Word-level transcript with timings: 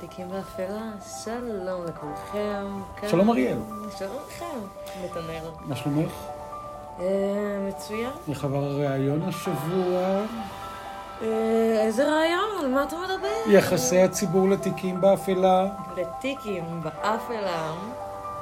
תיקים 0.00 0.28
באפלה, 0.28 0.80
שלום 1.22 1.84
לכולכם. 1.84 2.66
שלום, 3.10 3.30
אריאל. 3.30 3.58
שלום 3.98 4.16
לכם, 4.28 4.46
נתנאל. 5.04 5.50
מה 5.60 5.76
שלומך? 5.76 6.12
אה, 7.00 7.04
מצוין. 7.68 8.10
איך 8.28 8.44
עבר 8.44 8.64
הראיון 8.64 9.22
השבוע? 9.22 10.00
אה, 11.22 11.80
איזה 11.80 12.04
רעיון? 12.10 12.64
על 12.64 12.68
מה 12.68 12.82
אתה 12.82 12.96
מדבר? 12.96 13.52
יחסי 13.52 14.02
הציבור 14.02 14.48
לתיקים 14.48 15.00
באפלה. 15.00 15.66
לטיקים 15.96 16.64
באפלה. 16.82 17.72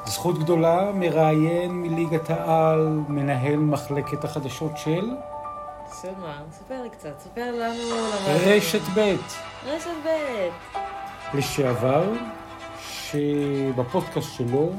זכות 0.07 0.39
גדולה, 0.39 0.91
מראיין 0.95 1.71
מליגת 1.71 2.31
העל, 2.31 3.01
מנהל 3.09 3.57
מחלקת 3.57 4.25
החדשות 4.25 4.73
של 4.77 5.11
של 6.03 6.09
מה? 6.21 6.39
ספר 6.53 6.83
לי 6.83 6.91
קצת, 6.91 7.19
ספר 7.19 7.53
לנו. 7.53 7.97
רשת 8.47 8.83
ב' 8.95 9.17
רשת 9.67 9.91
ב'. 10.05 10.88
לשעבר, 11.35 12.13
שבפודקאסט 12.83 14.33
שלו 14.37 14.73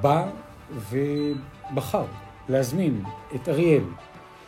בא 0.00 0.26
ובחר 0.70 2.04
להזמין 2.48 3.04
את 3.34 3.48
אריאל 3.48 3.84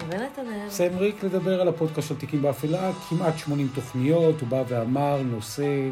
ונתנאל. 0.09 0.71
סמריק 0.71 1.25
לדבר 1.25 1.61
על 1.61 1.69
הפודקאסט 1.69 2.09
של 2.09 2.17
תיקים 2.17 2.43
באפלה, 2.43 2.93
כמעט 3.09 3.39
80 3.39 3.69
תוכניות, 3.75 4.41
הוא 4.41 4.49
בא 4.49 4.63
ואמר 4.69 5.23
נושא 5.23 5.89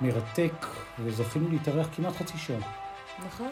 מרתק, 0.00 0.66
וזכינו 1.04 1.48
להתארח 1.50 1.88
כמעט 1.96 2.16
חצי 2.16 2.38
שעה. 2.38 2.58
נכון. 3.26 3.50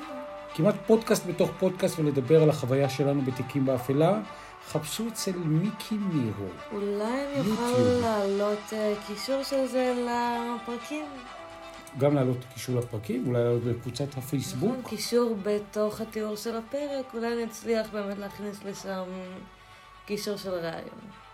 כמעט 0.54 0.74
פודקאסט 0.86 1.26
בתוך 1.26 1.50
פודקאסט 1.58 1.98
ולדבר 1.98 2.42
על 2.42 2.50
החוויה 2.50 2.88
שלנו 2.88 3.22
בתיקים 3.22 3.66
באפלה. 3.66 4.20
חפשו 4.68 5.08
אצל 5.08 5.32
מיקי 5.36 5.94
מירו. 5.94 6.48
אולי 6.72 7.24
אני 7.36 7.50
אוכל. 7.50 7.80
להעלות 8.02 8.72
אה, 8.72 8.94
קישור 9.06 9.42
של 9.42 9.66
זה 9.66 9.94
לפרקים. 10.06 11.06
גם 11.98 12.14
להעלות 12.14 12.36
קישור 12.54 12.78
לפרקים, 12.78 13.26
אולי 13.26 13.42
להעלות 13.42 13.62
בקבוצת 13.62 14.18
הפייסבוק. 14.18 14.70
נכון, 14.70 14.90
קישור 14.90 15.36
בתוך 15.42 16.00
התיאור 16.00 16.36
של 16.36 16.56
הפרק, 16.56 17.14
אולי 17.14 17.44
נצליח 17.44 17.86
באמת 17.92 18.18
להכניס 18.18 18.64
לשם 18.64 19.04
קישור 20.06 20.36
של 20.36 20.50
רעיון. 20.50 21.27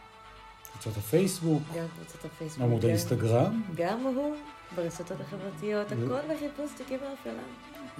קבוצת 0.74 0.98
הפייסבוק, 0.98 1.62
גם 1.74 1.84
קבוצת 1.96 2.24
הפייסבוק. 2.24 2.64
עמוד 2.64 2.84
האינסטגרם. 2.84 3.62
גם 3.74 4.00
הוא, 4.00 4.36
ברשתות 4.76 5.20
החברתיות, 5.20 5.86
הכל 5.92 6.34
בחיפוש 6.34 6.70
תיקים 6.76 6.98
באפלה. 7.00 7.42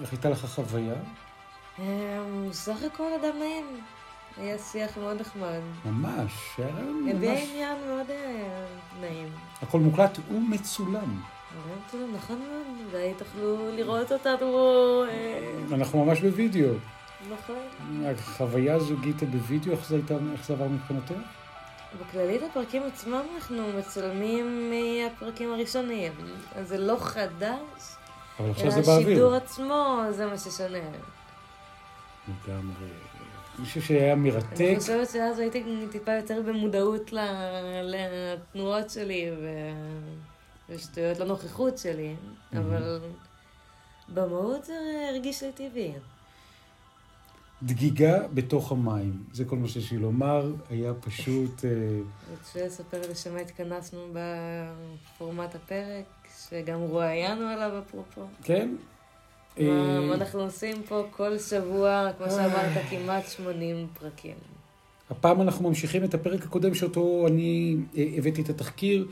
איך 0.01 0.11
הייתה 0.11 0.29
לך 0.29 0.45
חוויה? 0.45 0.95
אמ, 1.79 1.83
סך 2.51 2.83
הכל 2.83 3.11
אדם 3.13 3.39
נעים. 3.39 3.65
היה 4.37 4.57
שיח 4.57 4.97
מאוד 4.97 5.21
נחמד. 5.21 5.59
ממש, 5.85 6.31
היה 6.57 6.73
ממש... 6.73 7.49
עניין 7.51 7.77
מאוד 7.87 8.09
אה, 8.09 8.65
נעים. 9.01 9.27
הכל 9.61 9.79
מוקלט 9.79 10.17
ומצולם. 10.31 11.21
נכון 12.13 12.39
מאוד, 12.39 12.93
אולי 12.93 13.13
תוכלו 13.17 13.71
לראות 13.75 14.11
אותנו, 14.11 15.03
אה, 15.09 15.75
אנחנו 15.75 16.05
ממש 16.05 16.21
בווידאו. 16.21 16.69
נכון. 17.31 17.55
החוויה 18.05 18.75
הזוגית 18.75 19.23
בווידאו, 19.23 19.71
איך 19.73 19.87
זה 20.47 20.53
עבר 20.53 20.67
מבחינתך? 20.67 21.13
בכללית 22.01 22.41
הפרקים 22.43 22.83
עצמם 22.83 23.21
אנחנו 23.35 23.67
מצלמים 23.77 24.71
מהפרקים 24.71 25.53
הראשונים, 25.53 26.11
אז 26.55 26.67
זה 26.67 26.77
לא 26.77 26.97
חדש, 26.99 27.57
אבל 28.39 28.49
עכשיו 28.51 28.71
זה 28.71 28.81
באוויר. 28.81 29.07
השידור 29.07 29.33
עצמו 29.33 30.01
זה 30.11 30.25
מה 30.25 30.37
ששונה. 30.37 30.77
לגמרי. 32.27 32.87
אני 33.57 33.65
חושב 33.65 33.81
שהיה 33.81 34.15
מרתק. 34.15 34.61
אני 34.61 34.79
חושבת 34.79 35.09
שאז 35.09 35.39
הייתי 35.39 35.63
טיפה 35.91 36.11
יותר 36.11 36.41
במודעות 36.45 37.13
לתנועות 37.83 38.89
שלי 38.89 39.31
ו- 39.41 39.71
ושטויות 40.69 41.19
לנוכחות 41.19 41.77
שלי, 41.77 42.15
אבל 42.53 42.99
במהות 44.09 44.65
זה 44.65 44.73
הרגיש 45.09 45.43
לי 45.43 45.51
טבעי. 45.51 45.93
דגיגה 47.65 48.27
בתוך 48.33 48.71
המים. 48.71 49.23
זה 49.33 49.45
כל 49.45 49.57
מה 49.57 49.67
שיש 49.67 49.91
לי 49.91 49.97
לומר. 49.97 50.53
היה 50.69 50.93
פשוט... 50.93 51.65
אה, 51.65 51.69
רוצה 52.31 52.65
לספר 52.65 53.01
לשם 53.11 53.37
התכנסנו 53.37 53.99
בפורמט 54.13 55.55
הפרק, 55.55 56.05
שגם 56.49 56.79
רואיינו 56.79 57.45
עליו 57.47 57.79
אפרופו. 57.79 58.21
כן? 58.43 58.75
מה 59.57 59.63
אה, 59.63 59.99
מה 59.99 60.13
אנחנו 60.13 60.39
עושים 60.39 60.83
פה 60.87 61.03
כל 61.11 61.39
שבוע, 61.39 62.11
כמו 62.17 62.29
שאמרת, 62.29 62.85
כמעט 62.89 63.27
80 63.27 63.87
פרקים. 63.99 64.35
הפעם 65.09 65.41
אנחנו 65.41 65.69
ממשיכים 65.69 66.03
את 66.03 66.13
הפרק 66.13 66.43
הקודם 66.43 66.73
שאותו 66.73 67.25
אני 67.27 67.75
אה, 67.97 68.05
הבאתי 68.17 68.41
את 68.41 68.49
התחקיר, 68.49 69.07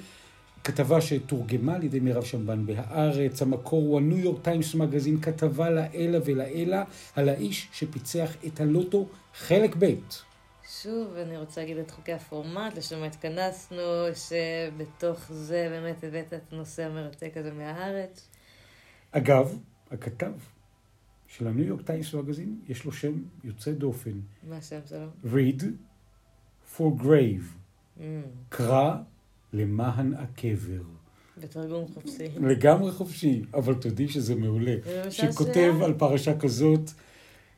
כתבה 0.63 1.01
שתורגמה 1.01 1.75
על 1.75 1.83
ידי 1.83 1.99
מירב 1.99 2.23
שמבן 2.23 2.65
בהארץ, 2.65 3.41
המקור 3.41 3.81
הוא 3.81 3.97
הניו 3.97 4.17
יורק 4.17 4.43
טיימס 4.43 4.75
מגזין, 4.75 5.21
כתבה 5.21 5.69
לעילא 5.69 6.19
ולעילא 6.25 6.77
על 7.15 7.29
האיש 7.29 7.69
שפיצח 7.71 8.35
את 8.47 8.59
הלוטו 8.61 9.07
חלק 9.33 9.75
ב'. 9.79 9.93
שוב, 10.81 11.13
אני 11.15 11.37
רוצה 11.37 11.61
להגיד 11.61 11.77
את 11.77 11.91
חוקי 11.91 12.13
הפורמט, 12.13 12.77
לשם 12.77 13.03
התכנסנו, 13.03 13.81
שבתוך 14.13 15.31
זה 15.31 15.67
באמת 15.69 16.03
הבאת 16.03 16.33
את 16.33 16.53
הנושא 16.53 16.85
המרתק 16.85 17.31
הזה 17.35 17.53
מהארץ. 17.53 18.27
אגב, 19.11 19.59
הכתב 19.91 20.33
של 21.27 21.47
הניו 21.47 21.65
יורק 21.65 21.81
טיימס 21.81 22.13
מגזין, 22.13 22.59
יש 22.67 22.85
לו 22.85 22.91
שם 22.91 23.13
יוצא 23.43 23.71
דופן, 23.71 24.19
מה 24.49 24.57
השם 24.57 24.79
שלו? 24.89 25.07
read 25.33 25.63
for 26.77 27.01
grave, 27.03 27.43
Mm, 27.97 28.01
קרא 28.49 28.95
למען 29.53 30.13
הקבר. 30.13 30.81
בתרגום 31.37 31.87
חופשי. 31.93 32.27
לגמרי 32.41 32.91
חופשי, 32.91 33.41
אבל 33.53 33.73
תודי 33.73 34.07
שזה 34.07 34.35
מעולה. 34.35 34.75
שכותב 35.09 35.73
על 35.83 35.93
פרשה 35.93 36.39
כזאת, 36.39 36.89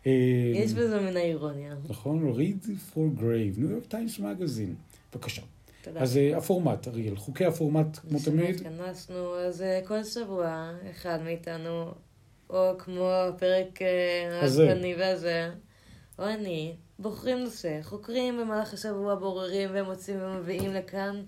אה, 0.06 0.12
יש 0.56 0.74
בזה 0.74 1.02
מן 1.02 1.18
האירוניה. 1.18 1.76
נכון? 1.90 2.36
read 2.38 2.66
for 2.66 3.20
grave, 3.20 3.60
ניו 3.60 3.70
יורק 3.70 3.86
טיימס 3.86 4.20
מגזין. 4.20 4.76
בבקשה. 5.14 5.42
תודה. 5.82 6.00
אז 6.00 6.18
אה, 6.18 6.38
הפורמט, 6.38 6.88
אריאל, 6.88 7.16
חוקי 7.16 7.46
הפורמט, 7.46 7.98
כמו 7.98 8.20
תמיד, 8.26 8.56
התכנסנו, 8.56 9.36
אז 9.36 9.62
אה, 9.62 9.82
כל 9.88 10.04
שבוע 10.04 10.72
אחד 10.92 11.20
מאיתנו, 11.24 11.92
או 12.50 12.72
כמו 12.78 13.12
הפרק. 13.12 13.80
העדכני 14.42 14.96
והזה, 14.96 15.50
או 16.20 16.24
אני, 16.24 16.76
בוחרים 17.00 17.40
נושא, 17.40 17.80
חוקרים 17.82 18.38
במהלך 18.38 18.74
השבוע, 18.74 19.16
בוררים 19.16 19.70
ומוצאים 19.74 20.18
ומביאים 20.22 20.74
לכאן 20.74 21.22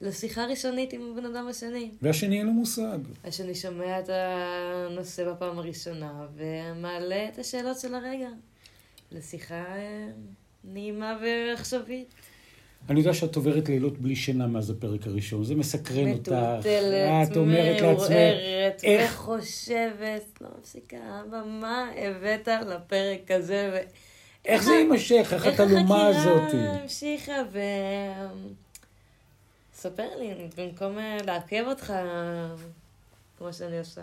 לשיחה 0.00 0.44
ראשונית 0.46 0.92
עם 0.92 1.00
הבן 1.12 1.26
אדם 1.26 1.48
השני. 1.48 1.90
והשני 2.02 2.38
אין 2.38 2.46
לו 2.46 2.52
מושג. 2.52 2.98
השני 3.24 3.54
שומע 3.54 3.98
את 4.00 4.08
הנושא 4.12 5.32
בפעם 5.32 5.58
הראשונה 5.58 6.26
ומעלה 6.36 7.28
את 7.28 7.38
השאלות 7.38 7.78
של 7.80 7.94
הרגע 7.94 8.28
לשיחה 9.12 9.54
אה, 9.54 10.06
נעימה 10.64 11.18
ועכשווית. 11.22 12.14
אני 12.90 13.00
יודע 13.00 13.14
שאת 13.14 13.36
עוברת 13.36 13.68
לילות 13.68 13.98
בלי 13.98 14.16
שינה 14.16 14.46
מאז 14.46 14.70
הפרק 14.70 15.06
הראשון, 15.06 15.44
זה 15.44 15.54
מסקרן 15.54 16.12
אותך. 16.12 16.32
מטולטלת, 16.32 17.32
את 17.32 17.36
אומרת 17.36 17.82
מעורערת, 17.82 18.80
איך- 18.84 19.12
וחושבת, 19.12 20.38
לא 20.40 20.48
מפסיקה, 20.60 20.96
אבא, 21.28 21.42
מה 21.46 21.86
הבאת 21.96 22.48
לפרק 22.66 23.30
הזה? 23.30 23.70
ו... 23.72 23.78
איך 24.44 24.62
זה 24.62 24.72
יימשך, 24.72 25.32
איך 25.34 25.46
התעלומה 25.46 26.06
הזאת? 26.06 26.26
איך 26.26 26.44
החקירה 26.44 26.72
המשיכה 26.82 27.42
ו... 27.52 27.58
ספר 29.84 30.08
לי, 30.18 30.30
במקום 30.56 30.98
אה, 30.98 31.18
לעכב 31.26 31.64
אותך, 31.66 31.92
כמו 33.38 33.52
שאני 33.52 33.78
עושה. 33.78 34.00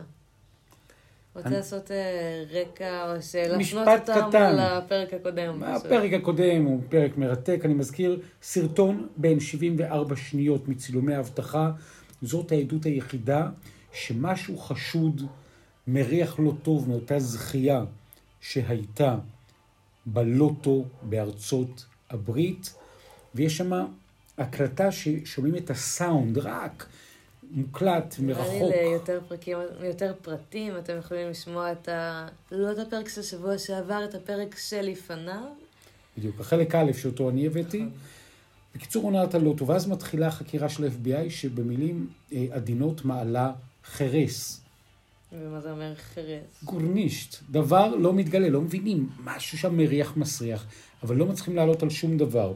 רוצה 1.35 1.47
אני- 1.47 1.55
לעשות 1.55 1.91
אה, 1.91 2.43
רקע, 2.51 3.13
או 3.15 3.21
שלהפנות 3.21 3.59
משפט 3.59 4.09
אותם 4.09 4.29
קטן. 4.29 4.55
לפרק 4.55 5.13
הקודם. 5.13 5.63
הפרק 5.63 6.13
הקודם 6.13 6.63
הוא 6.65 6.81
פרק 6.89 7.17
מרתק, 7.17 7.61
אני 7.65 7.73
מזכיר, 7.73 8.19
סרטון 8.41 9.07
בין 9.17 9.39
74 9.39 10.15
שניות 10.15 10.67
מצילומי 10.67 11.15
האבטחה. 11.15 11.71
זאת 12.21 12.51
העדות 12.51 12.85
היחידה 12.85 13.49
שמשהו 13.93 14.57
חשוד, 14.57 15.21
מריח 15.87 16.39
לא 16.39 16.51
טוב 16.63 16.89
מאותה 16.89 17.19
זכייה 17.19 17.83
שהייתה 18.41 19.15
בלוטו 20.05 20.85
בארצות 21.01 21.85
הברית, 22.09 22.73
ויש 23.35 23.57
שם 23.57 23.71
הקלטה 24.37 24.91
ששומעים 24.91 25.55
את 25.55 25.69
הסאונד 25.69 26.37
רק 26.37 26.85
מוקלט 27.51 28.15
נראה 28.19 28.47
לי 28.47 28.59
מרחוק. 28.59 28.75
ליותר 28.75 29.19
פרקים, 29.27 29.57
יותר 29.83 30.13
פרטים, 30.21 30.77
אתם 30.77 30.97
יכולים 30.97 31.29
לשמוע 31.29 31.71
את 31.71 31.89
ה... 31.89 32.27
לא 32.51 32.71
את 32.71 32.77
הפרק 32.77 33.09
של 33.09 33.21
שבוע 33.21 33.57
שעבר, 33.57 34.05
את 34.05 34.15
הפרק 34.15 34.55
שלפניו. 34.57 35.43
בדיוק, 36.17 36.39
החלק 36.39 36.75
א' 36.75 36.91
שאותו 36.93 37.29
אני 37.29 37.47
הבאתי. 37.47 37.77
נכון. 37.77 37.91
בקיצור, 38.75 39.03
עונת 39.03 39.35
הלוטו, 39.35 39.67
ואז 39.67 39.87
מתחילה 39.87 40.27
החקירה 40.27 40.69
של 40.69 40.83
ה-FBI, 40.83 41.29
שבמילים 41.29 42.09
אה, 42.33 42.45
עדינות 42.51 43.05
מעלה 43.05 43.51
חרס, 43.85 44.61
ומה 45.33 45.61
זה 45.61 45.71
אומר 45.71 45.95
חרס? 45.95 46.63
גורנישט, 46.63 47.35
דבר 47.49 47.95
לא 47.95 48.13
מתגלה, 48.13 48.49
לא 48.49 48.61
מבינים, 48.61 49.09
משהו 49.23 49.57
שם 49.57 49.77
מריח 49.77 50.17
מסריח, 50.17 50.65
אבל 51.03 51.15
לא 51.15 51.25
מצליחים 51.25 51.55
לעלות 51.55 51.83
על 51.83 51.89
שום 51.89 52.17
דבר. 52.17 52.53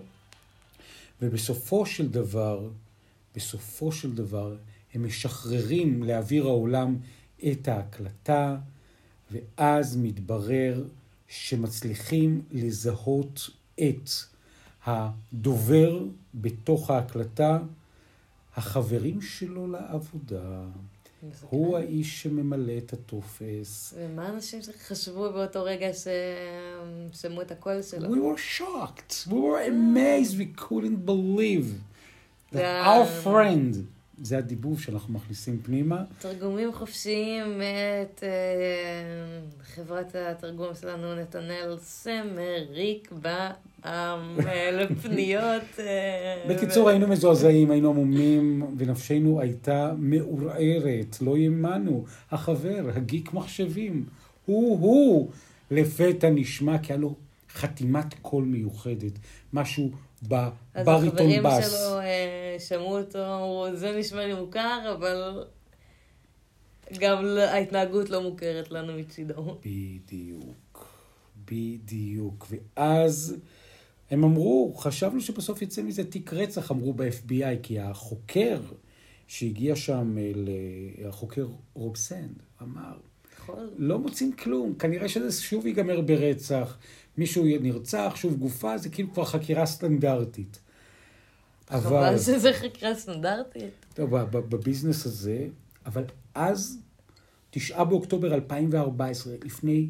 ובסופו 1.22 1.86
של 1.86 2.10
דבר, 2.10 2.70
בסופו 3.36 3.92
של 3.92 4.16
דבר, 4.16 4.58
הם 4.94 5.06
משחררים 5.06 6.04
לאוויר 6.04 6.46
העולם 6.46 6.98
את 7.52 7.68
ההקלטה, 7.68 8.58
ואז 9.32 9.98
מתברר 9.98 10.84
שמצליחים 11.28 12.42
לזהות 12.52 13.50
את 13.76 14.10
הדובר 14.86 16.04
בתוך 16.34 16.90
ההקלטה, 16.90 17.60
החברים 18.56 19.22
שלו 19.22 19.68
לעבודה. 19.68 20.66
הוא 21.50 21.78
האיש 21.78 22.24
שממלא 22.24 22.74
את 22.78 22.94
הטופס. 22.94 23.94
ומה 23.98 24.30
אנשים 24.30 24.60
חשבו 24.88 25.34
באותו 25.34 25.64
רגע 25.64 25.94
שהם 25.94 27.08
שמעו 27.14 27.42
את 27.42 27.52
הקול 27.52 27.82
שלו? 27.82 28.10
We 28.10 28.38
were 28.38 28.60
shocked. 28.60 29.28
We 29.28 29.34
were 29.34 29.62
amazed. 29.68 30.38
We 30.38 30.62
couldn't 30.62 31.06
believe 31.06 31.66
that 32.54 32.86
our 32.86 33.06
friend, 33.24 33.88
זה 34.22 34.38
הדיבוב 34.38 34.82
שאנחנו 34.82 35.14
מכניסים 35.14 35.60
פנימה. 35.64 36.04
תרגומים 36.20 36.74
חופשיים 36.74 37.58
מאת 37.58 38.24
אה, 38.24 38.30
חברת 39.64 40.16
התרגום 40.16 40.76
שלנו, 40.82 41.16
נתנאל 41.16 41.78
סמריק, 41.78 43.12
בעם 43.12 44.38
לפניות. 44.74 45.64
אה, 45.80 46.44
בקיצור, 46.50 46.86
ו- 46.86 46.90
היינו 46.90 47.08
מזועזעים, 47.08 47.72
היינו 47.72 47.90
עמומים, 47.90 48.76
ונפשנו 48.78 49.42
הייתה 49.42 49.94
מעורערת, 49.98 51.22
לא 51.22 51.36
האמנו. 51.36 52.06
החבר, 52.32 52.90
הגיק 52.96 53.34
מחשבים, 53.34 54.06
הוא-הוא, 54.46 55.32
לפתע 55.72 56.30
נשמע 56.30 56.78
כי 56.78 56.94
היה 56.94 57.00
לו 57.00 57.16
חתימת 57.56 58.14
קול 58.22 58.44
מיוחדת, 58.44 59.20
משהו 59.54 59.92
אז 60.22 60.28
בבריטון 60.88 61.10
החברים 61.12 61.44
בס. 61.44 61.72
שלו 61.72 62.00
אה, 62.00 62.56
שמעו 62.60 62.98
אותו, 63.00 63.36
אמרו, 63.36 63.68
זה 63.74 63.98
נשמע 64.00 64.26
לי 64.26 64.34
מוכר, 64.34 64.96
אבל 64.98 65.44
גם 67.00 67.26
ההתנהגות 67.38 68.10
לא 68.10 68.22
מוכרת 68.24 68.72
לנו 68.72 68.94
מצידו. 68.94 69.58
בדיוק, 69.66 70.88
בדיוק. 71.52 72.48
ואז 72.50 73.36
הם 74.12 74.24
אמרו, 74.24 74.74
חשבנו 74.78 75.22
שבסוף 75.22 75.62
יצא 75.62 75.82
מזה 75.82 76.04
תיק 76.04 76.34
רצח, 76.34 76.72
אמרו 76.72 76.94
ב-FBI, 76.94 77.58
כי 77.64 77.80
החוקר 77.80 78.60
שהגיע 79.28 79.76
שם, 79.76 80.18
ל- 80.18 81.08
החוקר 81.08 81.48
רוב 81.74 81.98
סנד, 81.98 82.44
אמר, 82.62 82.94
נכון? 83.40 83.70
לא 83.78 84.00
מוצאים 84.00 84.32
כלום, 84.34 84.74
כנראה 84.74 85.10
שזה 85.10 85.42
שוב 85.42 85.66
ייגמר 85.68 86.02
ברצח, 86.02 86.78
מישהו 87.18 87.46
נרצח, 87.62 88.14
שוב 88.16 88.36
גופה, 88.36 88.78
זה 88.78 88.90
כאילו 88.90 89.14
כבר 89.14 89.26
חקירה 89.26 89.66
סטנדרטית. 89.66 90.60
חבל 91.70 92.20
שזה 92.20 92.54
חקירה 92.54 92.96
סטנדרטית. 92.96 93.86
טוב, 93.94 94.16
בביזנס 94.16 95.06
הזה, 95.06 95.48
אבל 95.86 96.04
אז, 96.34 96.80
תשעה 97.50 97.86
באוקטובר 97.86 98.34
2014, 98.34 99.34
לפני 99.44 99.90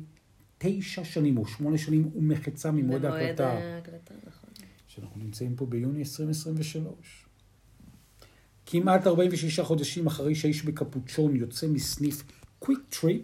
תשע 0.57 1.03
שנים 1.03 1.37
או 1.37 1.47
שמונה 1.47 1.77
שנים 1.77 2.11
ומחצה 2.15 2.71
ממועד 2.71 3.01
במועד 3.01 3.21
ההקלטה, 3.21 3.53
ההקלטה, 3.53 4.13
נכון. 4.27 4.49
שאנחנו 4.87 5.21
נמצאים 5.21 5.55
פה 5.55 5.65
ביוני 5.65 5.99
2023. 5.99 7.25
כמעט 8.65 9.07
46 9.07 9.59
חודשים 9.59 10.07
אחרי 10.07 10.35
שהאיש 10.35 10.63
בקפוצ'ון 10.63 11.35
יוצא 11.35 11.67
מסניף 11.67 12.23
קוויק 12.59 12.79
טריפ, 12.89 13.23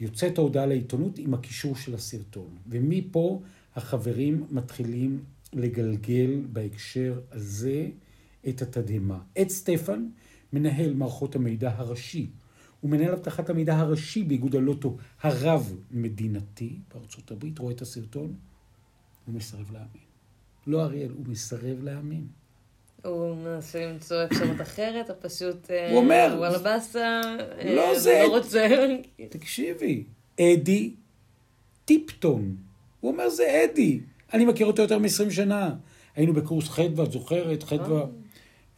יוצאת 0.00 0.38
ההודעה 0.38 0.66
לעיתונות 0.66 1.18
עם 1.18 1.34
הקישור 1.34 1.76
של 1.76 1.94
הסרטון. 1.94 2.50
ומפה 2.66 3.40
החברים 3.76 4.46
מתחילים 4.50 5.24
לגלגל 5.52 6.40
בהקשר 6.52 7.20
הזה 7.32 7.88
את 8.48 8.62
התדהמה. 8.62 9.18
אד 9.40 9.50
סטפן, 9.50 10.08
מנהל 10.52 10.94
מערכות 10.94 11.36
המידע 11.36 11.70
הראשי, 11.76 12.30
ומנהל 12.84 13.12
אבטחת 13.12 13.50
המידע 13.50 13.76
הראשי 13.76 14.24
באיגוד 14.24 14.56
הלוטו 14.56 14.96
הרב-מדינתי 15.22 16.78
בארצות 16.94 17.30
הברית, 17.30 17.58
רואה 17.58 17.72
את 17.72 17.82
הסרטון, 17.82 18.34
הוא 19.26 19.34
מסרב 19.34 19.70
להאמין. 19.72 20.02
לא 20.66 20.82
אריאל, 20.82 21.10
הוא 21.10 21.26
מסרב 21.26 21.82
להאמין. 21.82 22.26
הוא 23.04 23.36
מנסה 23.36 23.86
למצוא 23.86 24.24
אפשרות 24.24 24.60
אחרת, 24.60 25.10
או 25.10 25.14
פשוט... 25.20 25.70
אה, 25.70 25.90
הוא 25.90 25.98
אומר, 25.98 26.34
וואלה 26.38 26.58
באסה, 26.58 27.20
אה, 27.58 27.74
לא 27.74 27.98
זה. 27.98 28.22
לא 28.26 28.36
רוצה. 28.36 28.68
תקשיבי, 29.28 30.04
אדי 30.40 30.94
טיפטון. 31.84 32.56
הוא 33.00 33.12
אומר, 33.12 33.28
זה 33.28 33.64
אדי. 33.64 34.00
אני 34.32 34.44
מכיר 34.44 34.66
אותו 34.66 34.82
יותר 34.82 34.98
מ-20 34.98 35.30
שנה. 35.30 35.74
היינו 36.16 36.32
בקורס 36.32 36.68
חדווה, 36.68 37.04
את 37.04 37.12
זוכרת? 37.12 37.62
חדווה. 37.62 38.06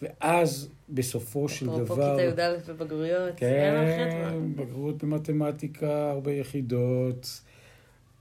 ואז, 0.02 0.68
בסופו 0.88 1.48
של 1.48 1.70
אפרופו 1.70 1.94
דבר... 1.94 2.16
כיתה 2.18 2.42
י"א 2.42 2.72
בבגרויות. 2.72 3.34
לך 3.34 3.40
כן. 3.40 4.38
בגרות 4.56 5.04
במתמטיקה, 5.04 6.10
הרבה 6.10 6.32
יחידות, 6.32 7.40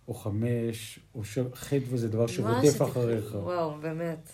או 0.08 0.14
חמש, 0.14 1.00
או 1.16 1.24
ש... 1.24 1.38
חדווה 1.54 1.98
זה 1.98 2.08
דבר 2.08 2.28
שרודף 2.28 2.82
אחריך. 2.82 3.36
וואו, 3.36 3.74
באמת. 3.82 4.30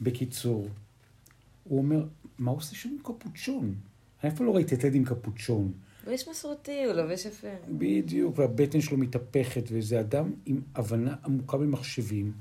בקיצור, 0.00 0.68
הוא 1.64 1.78
אומר, 1.78 2.06
מה 2.38 2.50
הוא 2.50 2.58
עושה 2.58 2.76
שם 2.76 2.88
עם 2.88 2.98
קפוצ'ון? 3.02 3.74
איפה 4.22 4.44
לא 4.44 4.54
ראית 4.54 4.72
את 4.72 4.84
אדי 4.84 4.98
עם 4.98 5.04
קפוצ'ון? 5.04 5.72
הוא 6.04 6.12
איש 6.12 6.28
מסורתי, 6.28 6.84
הוא 6.84 6.92
לובש 6.92 7.24
יפה. 7.24 7.48
בדיוק, 7.68 8.38
והבטן 8.38 8.80
שלו 8.80 8.98
מתהפכת, 8.98 9.64
וזה 9.72 10.00
אדם 10.00 10.32
עם 10.46 10.60
הבנה 10.74 11.14
עמוקה 11.24 11.56
במחשבים. 11.56 12.32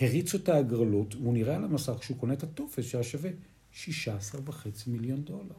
הריץ 0.00 0.34
אותה 0.34 0.56
הגרלות, 0.56 1.14
והוא 1.14 1.34
נראה 1.34 1.56
על 1.56 1.64
המסך 1.64 1.92
כשהוא 2.00 2.16
קונה 2.16 2.32
את 2.32 2.42
הטופס 2.42 2.84
שהיה 2.84 3.04
שווה 3.04 3.30
16.5 3.74 3.86
מיליון 4.86 5.22
דולר. 5.22 5.54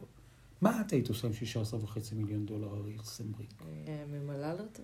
מה 0.60 0.80
את 0.80 0.92
היית 0.92 1.08
עושה 1.08 1.26
עם 1.26 1.32
16.5 1.32 1.98
מיליון 2.14 2.46
דולר, 2.46 2.76
אריאל 2.76 3.02
סמריק? 3.02 3.62
אה, 3.88 4.04
ממלא 4.08 4.52
לו 4.52 4.60
אותו. 4.60 4.82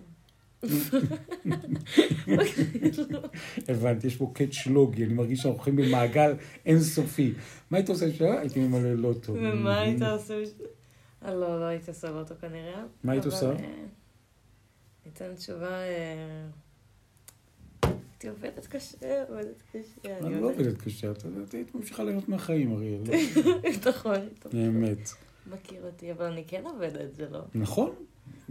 הבנתי, 3.69 4.07
יש 4.07 4.15
פה 4.15 4.31
קאץ' 4.33 4.67
לוגי, 4.67 5.05
אני 5.05 5.13
מרגיש 5.13 5.39
שאנחנו 5.39 5.57
הולכים 5.57 5.75
במעגל 5.75 6.33
אינסופי. 6.65 7.33
מה 7.71 7.77
היית 7.77 7.89
עושה 7.89 8.11
שם? 8.11 8.35
הייתי 8.39 8.59
ממלא 8.59 8.93
לוטו. 8.93 9.33
ומה 9.33 9.79
היית 9.79 10.01
עושה. 10.01 10.33
אה, 11.25 11.33
לא, 11.33 11.59
לא 11.59 11.65
היית 11.65 11.89
עושה 11.89 12.09
לו 12.09 12.19
אותו 12.19 12.35
כנראה. 12.41 12.83
מה 13.03 13.11
היית 13.11 13.25
עושה? 13.25 13.51
אה, 13.51 13.55
ניתן 15.05 15.35
תשובה... 15.35 15.71
אה, 15.71 16.45
הייתי 17.83 18.27
עובדת 18.27 18.67
קשה, 18.67 19.23
עובדת 19.29 19.61
קשה. 19.71 20.17
אני 20.19 20.41
לא 20.41 20.49
עובדת 20.49 20.81
קשה, 20.81 21.11
את 21.11 21.23
יודעת, 21.23 21.53
היית 21.53 21.75
ממשיכה 21.75 22.03
ליהנות 22.03 22.29
מהחיים, 22.29 22.73
אריאל. 22.73 23.01
לא? 23.05 23.13
נכון. 23.89 24.19
באמת. 24.53 25.09
מכיר 25.51 25.85
אותי, 25.85 26.11
אבל 26.11 26.25
אני 26.25 26.43
כן 26.47 26.63
עובדת, 26.65 27.15
זה 27.15 27.29
לא. 27.29 27.41
נכון? 27.55 27.95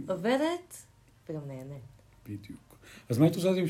עובדת 0.07 0.85
וגם 1.29 1.41
נהנית. 1.47 2.02
בדיוק. 2.25 2.77
אז 3.09 3.17
מה 3.17 3.25
היית 3.25 3.35
עושה 3.35 3.49
עם 3.49 3.65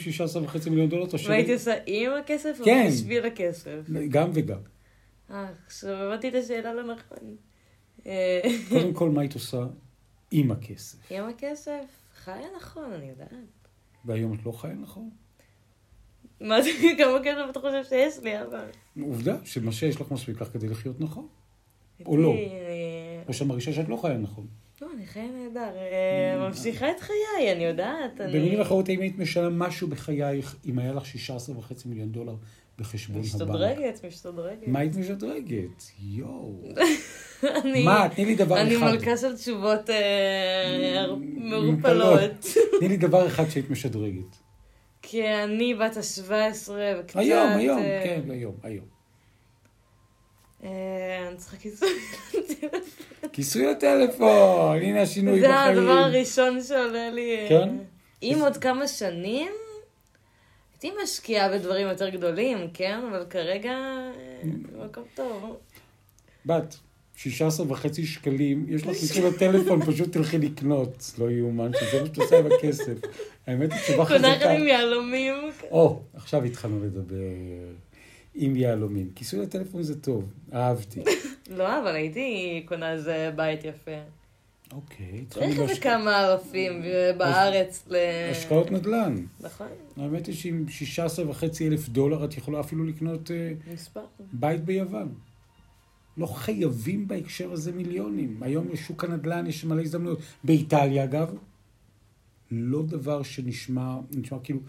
16.5 0.47 0.69
מיליון 0.69 0.89
דולר? 0.89 1.05
והייתי 1.27 1.47
שואל? 1.47 1.53
עושה 1.53 1.75
עם 1.85 2.11
הכסף 2.19 2.59
או 2.59 2.65
כן. 2.65 2.87
בשביל 2.91 3.25
הכסף? 3.25 3.79
גם 4.09 4.31
וגם. 4.33 4.59
אה, 5.31 5.47
עכשיו 5.65 5.91
הבנתי 5.91 6.29
את 6.29 6.35
השאלה 6.35 6.73
לא 6.73 6.83
נכון. 6.83 7.35
קודם 8.69 8.93
כל, 8.99 9.09
מה 9.09 9.21
היית 9.21 9.33
עושה 9.33 9.65
עם 10.31 10.51
הכסף? 10.51 10.97
עם 11.11 11.25
הכסף? 11.25 11.85
חיה 12.15 12.47
נכון, 12.57 12.93
אני 12.93 13.09
יודעת. 13.09 13.29
והיום 14.05 14.33
את 14.33 14.45
לא 14.45 14.51
חיה 14.51 14.73
נכון? 14.73 15.09
מה 16.41 16.61
זה, 16.61 16.69
כמה 16.97 17.19
כסף 17.23 17.49
אתה 17.49 17.59
חושב 17.59 17.83
שיש 17.89 18.23
לי, 18.23 18.41
אבל... 18.41 18.65
עובדה 19.01 19.37
שמה 19.45 19.71
שיש 19.71 20.01
לך 20.01 20.11
מספיק 20.11 20.41
לך 20.41 20.47
כדי 20.53 20.67
לחיות 20.67 21.01
נכון. 21.01 21.27
או 22.05 22.17
לא. 22.17 22.35
או 23.27 23.33
שאת 23.33 23.47
מרגישה 23.47 23.73
שאת 23.73 23.89
לא 23.89 23.97
חיה 24.01 24.17
נכון. 24.17 24.47
לא, 24.83 24.97
אני 24.97 25.05
חיה 25.05 25.23
נהדר. 25.27 25.75
אה, 25.77 26.47
ממשיכה 26.47 26.91
את 26.91 26.99
חיי, 26.99 27.51
אני 27.51 27.63
יודעת. 27.63 28.21
אני- 28.21 28.33
במילים 28.39 28.61
אחרות, 28.61 28.89
האם 28.89 28.99
היית 29.01 29.19
משנה 29.19 29.49
משהו 29.49 29.87
בחייך 29.87 30.55
אם 30.65 30.79
היה 30.79 30.93
לך 30.93 31.03
16.5 31.05 31.85
מיליון 31.85 32.09
דולר 32.11 32.35
בחשבון 32.79 33.15
הבנק? 33.17 33.25
משתדרגת, 33.33 34.05
משתדרגת. 34.05 34.67
מה 34.67 34.79
היית 34.79 34.95
משדרגת? 34.95 35.83
יואו. 35.99 36.59
אני- 37.63 37.83
מה? 37.85 38.07
תני 38.15 38.25
לי 38.25 38.35
דבר 38.35 38.61
אני 38.61 38.77
אחד. 38.77 38.85
מלכה 38.91 39.17
של 39.17 39.37
תשובות 39.37 39.89
אה. 39.89 41.05
מעורפלות. 41.37 42.45
תני 42.79 42.87
לי 42.89 42.97
דבר 42.97 43.27
אחד 43.27 43.49
שהיית 43.49 43.69
משדרגת. 43.69 44.35
כי 45.01 45.27
אני 45.33 45.73
בת 45.75 45.97
ה-17 45.97 46.71
וקצת... 46.99 47.19
היום, 47.19 47.49
היום, 47.49 47.79
אה, 47.79 48.01
כן, 48.03 48.31
היום, 48.31 48.55
היום. 48.63 48.85
אה, 50.63 51.27
אני 51.27 51.37
צריכה 51.37 51.57
כיסוי. 51.57 51.89
כיסוי 53.33 53.71
הטלפון, 53.71 54.77
הנה 54.81 55.01
השינוי 55.01 55.41
זה 55.41 55.47
בחיים. 55.47 55.77
הדבר 55.77 55.91
הראשון 55.91 56.63
שעולה 56.63 57.09
לי. 57.09 57.45
כן? 57.49 57.69
אם 58.23 58.37
עוד 58.41 58.57
כמה 58.57 58.87
שנים, 58.87 59.51
הייתי 60.73 60.91
משקיעה 61.03 61.49
בדברים 61.49 61.87
יותר 61.87 62.09
גדולים, 62.09 62.57
כן? 62.73 62.99
אבל 63.09 63.25
כרגע, 63.29 63.71
אה, 63.71 64.85
מקום 64.85 65.03
טוב. 65.15 65.57
בת, 66.45 66.75
16 67.15 67.71
וחצי 67.71 68.05
שקלים, 68.05 68.65
יש 68.69 68.87
לך 68.87 68.97
כיסוי 68.97 69.21
לטלפון, 69.29 69.81
פשוט 69.91 70.13
תלכי 70.13 70.37
לקנות. 70.37 71.11
לא 71.17 71.31
יאומן 71.31 71.71
שזה 71.73 72.01
מה 72.01 72.05
שאת 72.07 72.17
עושה 72.17 72.39
עם 72.39 72.45
הכסף. 72.45 72.93
האמת 73.47 73.71
היא 73.71 73.81
תשובה 73.81 74.05
קונה 74.05 74.35
חזקה. 74.35 74.51
עם 74.51 74.67
יהלומים. 74.67 75.35
או, 75.71 75.99
עכשיו 76.13 76.43
התחלנו 76.43 76.85
לדבר 76.85 77.15
עם 78.35 78.55
יהלומים. 78.55 79.11
כיסוי 79.15 79.39
לטלפון 79.39 79.83
זה 79.83 80.01
טוב, 80.01 80.31
אהבתי. 80.53 81.03
לא, 81.57 81.79
אבל 81.79 81.95
הייתי 81.95 82.63
קונה 82.65 82.91
איזה 82.91 83.31
בית 83.35 83.63
יפה. 83.63 83.91
אוקיי. 84.71 85.25
צריך 85.29 85.59
איזה 85.59 85.81
כמה 85.81 86.33
אלפים 86.33 86.81
בארץ 87.17 87.83
ל... 87.87 87.95
השקעות 88.31 88.71
נדל"ן. 88.71 89.25
נכון, 89.39 89.67
האמת 89.97 90.27
היא 90.27 90.35
שעם 90.35 90.65
16 90.69 91.29
וחצי 91.29 91.67
אלף 91.67 91.89
דולר 91.89 92.25
את 92.25 92.37
יכולה 92.37 92.59
אפילו 92.59 92.83
לקנות 92.83 93.31
אה. 93.31 93.51
בית 94.33 94.61
ביוון. 94.65 95.13
לא 96.17 96.25
חייבים 96.25 97.07
בהקשר 97.07 97.51
הזה 97.51 97.71
מיליונים. 97.71 98.43
היום 98.43 98.69
לשוק 98.71 99.03
הנדל"ן 99.03 99.47
יש 99.47 99.65
מלא 99.65 99.81
הזדמנויות. 99.81 100.19
באיטליה, 100.43 101.03
אגב, 101.03 101.35
לא 102.51 102.83
דבר 102.83 103.23
שנשמע, 103.23 103.97
נשמע 104.11 104.37
כאילו, 104.43 104.59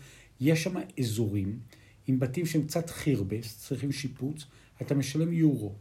יש 0.41 0.63
שם 0.63 0.75
אזורים 1.01 1.59
עם 2.07 2.19
בתים 2.19 2.47
שהם 2.47 2.63
קצת 2.63 2.91
חירבס, 2.91 3.59
צריכים 3.59 3.93
שיפוץ, 3.93 4.45
אתה 4.83 4.95
משלם 4.95 5.33
יורו. 5.33 5.73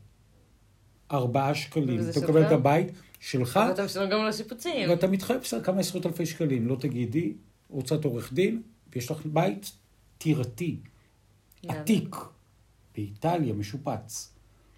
ארבעה 1.11 1.55
שקלים. 1.55 1.99
אתה 1.99 2.13
שלך? 2.13 2.23
מקבל 2.23 2.47
את 2.47 2.51
הבית 2.51 2.87
שלך, 3.19 3.57
אבל 3.57 3.73
אתה 3.73 3.85
משלם 3.85 4.09
גם 4.09 4.19
על 4.19 4.27
השיפוצים. 4.27 4.89
ואתה 4.89 5.07
מתחייב 5.07 5.41
בסדר 5.41 5.63
כמה 5.63 5.79
עשרות 5.79 6.05
אלפי 6.05 6.25
שקלים. 6.25 6.67
לא 6.67 6.75
תגידי, 6.75 7.33
הוצאת 7.67 8.05
עורך 8.05 8.33
דין, 8.33 8.61
ויש 8.95 9.11
לך 9.11 9.25
בית 9.25 9.71
טירתי. 10.17 10.77
עתיק, 11.67 12.15
באיטליה, 12.95 13.53
משופץ. 13.53 14.32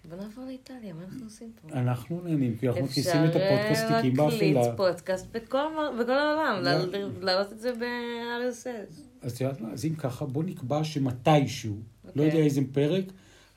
בוא 0.08 0.16
נעבור 0.16 0.44
לאיטליה, 0.44 0.94
מה 0.94 1.02
אנחנו 1.04 1.24
עושים 1.24 1.52
פה? 1.62 1.68
אנחנו 1.78 2.20
נהנים, 2.24 2.56
כי 2.56 2.68
אנחנו 2.68 2.84
מכניסים 2.84 3.24
את 3.24 3.30
הפודקאסטיקים 3.30 4.12
אפשר 4.12 4.24
באפלה. 4.24 4.52
להקליט 4.52 4.76
פודקאסט 4.76 5.26
בכל 5.32 5.58
העולם, 5.58 6.62
לא. 6.62 6.70
לה- 6.70 7.08
להעלות 7.20 7.52
את 7.52 7.60
זה 7.60 7.72
ב-RSS. 7.72 9.00
אז 9.22 9.32
את 9.32 9.40
יודעת 9.40 9.60
מה? 9.60 9.72
אז 9.72 9.84
אם 9.84 9.94
ככה, 9.94 10.24
בוא 10.26 10.44
נקבע 10.44 10.84
שמתישהו, 10.84 11.74
לא 12.04 12.08
אוקיי. 12.10 12.24
יודע 12.26 12.38
איזה 12.38 12.60
פרק, 12.72 13.04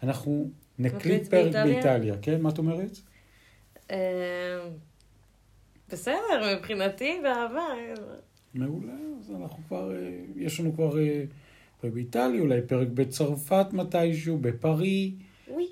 אנחנו 0.03 0.49
נקליט 0.79 1.27
פרק 1.27 1.53
באיטליה? 1.53 2.15
כן, 2.21 2.41
מה 2.41 2.49
את 2.49 2.57
אומרת? 2.57 2.97
אה, 3.91 4.59
בסדר, 5.89 6.55
מבחינתי, 6.57 7.19
באהבה. 7.23 7.65
מעולה, 8.53 8.93
אז 9.19 9.31
אנחנו 9.31 9.63
כבר, 9.67 9.95
אה, 9.95 10.09
יש 10.35 10.59
לנו 10.59 10.73
כבר 10.73 10.99
אה, 10.99 11.23
פרק 11.81 11.93
באיטליה, 11.93 12.41
אולי 12.41 12.61
פרק 12.61 12.87
בצרפת 12.87 13.65
מתישהו, 13.73 14.37
בפארי. 14.37 15.13
אוי. 15.47 15.65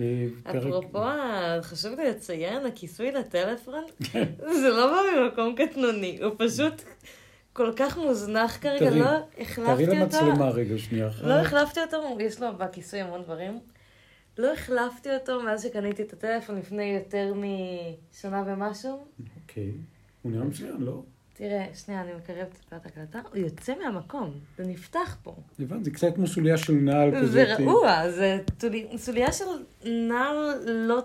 אה. 0.00 0.58
אפרופו, 0.58 1.04
חשוב 1.62 2.00
לי 2.00 2.10
לציין, 2.10 2.66
הכיסוי 2.66 3.12
לטלפון, 3.12 3.84
זה 4.60 4.68
לא 4.68 4.86
בא 4.86 5.20
ממקום 5.20 5.54
קטנוני, 5.54 6.18
הוא 6.22 6.32
פשוט 6.38 6.82
כל 7.52 7.72
כך 7.76 7.98
מוזנח 7.98 8.58
כרגע, 8.60 8.90
תראי, 8.90 9.00
לא 9.00 9.06
תראי 9.06 9.42
החלפתי 9.42 9.84
אותו. 9.84 9.94
למצלמה 9.94 10.50
רגע 10.50 10.78
שנייה. 10.78 11.08
לא 11.22 11.34
החלפתי 11.34 11.80
אותו, 11.80 12.18
יש 12.20 12.40
לו 12.40 12.46
בכיסוי 12.58 13.00
המון 13.00 13.22
דברים. 13.22 13.60
לא 14.38 14.52
החלפתי 14.52 15.14
אותו 15.14 15.42
מאז 15.42 15.62
שקניתי 15.62 16.02
את 16.02 16.12
הטלפון 16.12 16.58
לפני 16.58 16.84
יותר 16.84 17.34
משנה 17.34 18.42
ומשהו. 18.46 19.06
אוקיי. 19.42 19.72
הוא 20.22 20.32
נראה 20.32 20.44
מצוין, 20.44 20.76
לא? 20.80 21.02
תראה, 21.38 21.66
שנייה, 21.74 22.00
אני 22.00 22.10
מקרבת 22.14 22.54
טיפה 22.54 22.76
את 22.76 22.86
ההקלטה. 22.86 23.18
הוא 23.32 23.36
יוצא 23.36 23.72
מהמקום, 23.82 24.30
זה 24.56 24.64
נפתח 24.66 25.16
פה. 25.22 25.36
הבנתי, 25.60 25.84
זה 25.84 25.90
קצת 25.90 26.14
כמו 26.14 26.26
סוליה 26.26 26.58
של 26.58 26.72
נעל 26.72 27.10
כזאת. 27.16 27.32
זה 27.32 27.54
רעוע, 27.54 28.10
זה 28.10 28.38
סוליה 28.96 29.32
של 29.32 29.44
נער 29.84 30.54
לא 30.66 31.00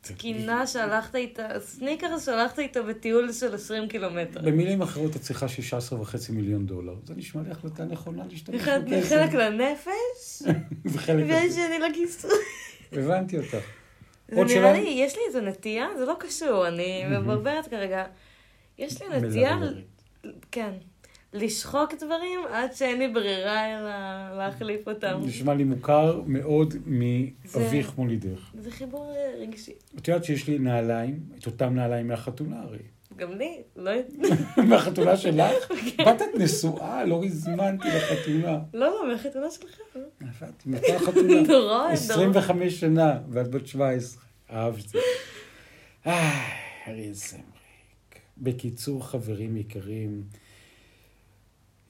תקינה 0.00 0.66
שהלכת 0.66 1.14
איתה, 1.14 1.48
סניקר 1.60 2.18
שהלכת 2.18 2.58
איתו 2.58 2.84
בטיול 2.84 3.32
של 3.32 3.54
20 3.54 3.88
קילומטר. 3.88 4.40
במילים 4.40 4.82
אחרות 4.82 5.16
את 5.16 5.20
צריכה 5.20 5.46
16.5 5.46 6.32
מיליון 6.32 6.66
דולר. 6.66 6.94
זה 7.04 7.14
נשמע 7.16 7.42
לי 7.42 7.50
החלטה 7.50 7.84
נכונה 7.84 8.22
להשתמש 8.30 8.60
בכסף. 8.62 9.08
חלק 9.08 9.34
לנפש. 9.34 10.42
והשני 10.94 11.78
לכיסוי. 11.90 12.30
הבנתי 12.92 13.38
אותך. 13.38 13.56
זה 14.28 14.44
נראה? 14.44 14.72
לי, 14.72 14.88
יש 14.88 15.16
לי 15.16 15.22
איזו 15.26 15.40
נטייה, 15.40 15.88
זה 15.98 16.04
לא 16.04 16.16
קשור, 16.20 16.68
אני 16.68 17.04
מברברת 17.10 17.68
כרגע. 17.68 18.04
יש 18.78 19.02
לי 19.02 19.08
נטייה. 19.20 19.58
כן, 20.50 20.70
לשחוק 21.32 21.94
דברים 21.94 22.40
עד 22.50 22.72
שאין 22.72 22.98
לי 22.98 23.08
ברירה 23.08 23.78
אלא 23.78 23.90
להחליף 24.38 24.88
אותם. 24.88 25.20
נשמע 25.24 25.54
לי 25.54 25.64
מוכר 25.64 26.22
מאוד 26.26 26.72
זה- 26.72 26.78
מאביך 27.60 27.98
מולידך. 27.98 28.50
זה 28.58 28.70
חיבור 28.70 29.12
אה, 29.16 29.32
רגשי. 29.40 29.72
את 29.98 30.08
יודעת 30.08 30.24
שיש 30.24 30.48
לי 30.48 30.58
נעליים, 30.58 31.20
את 31.38 31.46
אותם 31.46 31.74
נעליים 31.74 32.08
מהחתונה 32.08 32.62
הרי. 32.62 32.78
גם 33.16 33.32
לי, 33.32 33.62
לא... 33.76 33.90
מהחתונה 34.68 35.16
שלך? 35.16 35.72
בת 36.06 36.22
את 36.22 36.40
נשואה, 36.40 37.04
לא 37.04 37.24
הזמנתי 37.24 37.88
לחתונה. 37.88 38.58
לא, 38.74 38.86
לא, 38.90 39.08
מהחתונה 39.12 39.50
שלך. 39.50 39.78
הבנתי, 40.20 40.68
מתי 40.68 40.92
החתונה? 40.94 41.42
דורון, 41.42 41.46
דורון. 41.46 41.90
25 41.92 42.80
שנה, 42.80 43.18
ואת 43.30 43.48
בת 43.50 43.66
17. 43.66 44.22
אהבתי. 44.50 44.98
איי, 46.06 46.32
אריה 46.88 47.14
סמריק. 47.14 47.46
בקיצור, 48.38 49.08
חברים 49.08 49.56
יקרים, 49.56 50.22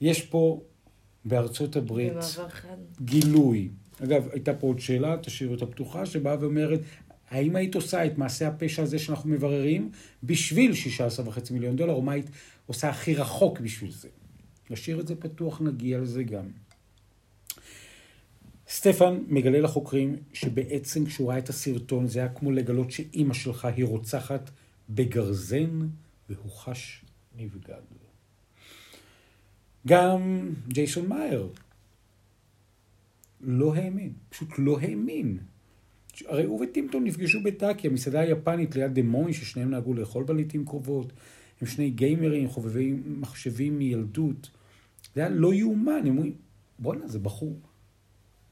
יש 0.01 0.21
פה 0.21 0.61
בארצות 1.25 1.75
הברית. 1.75 2.13
גילוי. 3.01 3.69
אגב, 4.03 4.27
הייתה 4.31 4.53
פה 4.53 4.67
עוד 4.67 4.79
שאלה, 4.79 5.17
תשאירו 5.21 5.53
אותה 5.53 5.65
פתוחה, 5.65 6.05
שבאה 6.05 6.35
ואומרת, 6.39 6.79
האם 7.29 7.55
היית 7.55 7.75
עושה 7.75 8.05
את 8.05 8.17
מעשה 8.17 8.47
הפשע 8.47 8.83
הזה 8.83 8.99
שאנחנו 8.99 9.29
מבררים 9.29 9.91
בשביל 10.23 10.71
16.5 10.71 11.53
מיליון 11.53 11.75
דולר, 11.75 11.93
או 11.93 12.01
מה 12.01 12.11
היית 12.11 12.29
עושה 12.65 12.89
הכי 12.89 13.15
רחוק 13.15 13.59
בשביל 13.59 13.91
זה? 13.91 14.07
נשאיר 14.69 14.99
את 14.99 15.07
זה 15.07 15.15
פתוח, 15.15 15.61
נגיע 15.61 15.99
לזה 15.99 16.23
גם. 16.23 16.45
סטפן 18.69 19.23
מגלה 19.27 19.59
לחוקרים 19.59 20.15
שבעצם 20.33 21.05
כשהוא 21.05 21.29
ראה 21.29 21.37
את 21.37 21.49
הסרטון 21.49 22.07
זה 22.07 22.19
היה 22.19 22.29
כמו 22.29 22.51
לגלות 22.51 22.91
שאימא 22.91 23.33
שלך 23.33 23.65
היא 23.65 23.85
רוצחת 23.85 24.49
בגרזן 24.89 25.87
והוא 26.29 26.51
חש 26.51 27.05
נבגד. 27.35 27.81
גם 29.87 30.49
ג'ייסון 30.67 31.07
מאייר 31.07 31.49
לא 33.41 33.75
האמין, 33.75 34.13
פשוט 34.29 34.49
לא 34.57 34.79
האמין. 34.79 35.37
הרי 36.25 36.43
הוא 36.43 36.63
וטימפטון 36.63 37.03
נפגשו 37.03 37.43
בטאקי, 37.43 37.87
המסעדה 37.87 38.19
היפנית 38.19 38.75
ליד 38.75 38.93
דה 38.93 39.01
מוין, 39.01 39.33
ששניהם 39.33 39.71
נהגו 39.71 39.93
לאכול 39.93 40.23
בה 40.23 40.33
לעיתים 40.33 40.65
קרובות. 40.65 41.13
הם 41.61 41.67
שני 41.67 41.89
גיימרים, 41.89 42.49
חובבי 42.49 42.93
מחשבים 43.05 43.77
מילדות. 43.77 44.49
זה 45.15 45.21
היה 45.21 45.29
לא 45.29 45.53
יאומן, 45.53 46.01
הם 46.05 46.07
אומרים, 46.07 46.33
בואנה, 46.79 47.07
זה 47.07 47.19
בחור 47.19 47.53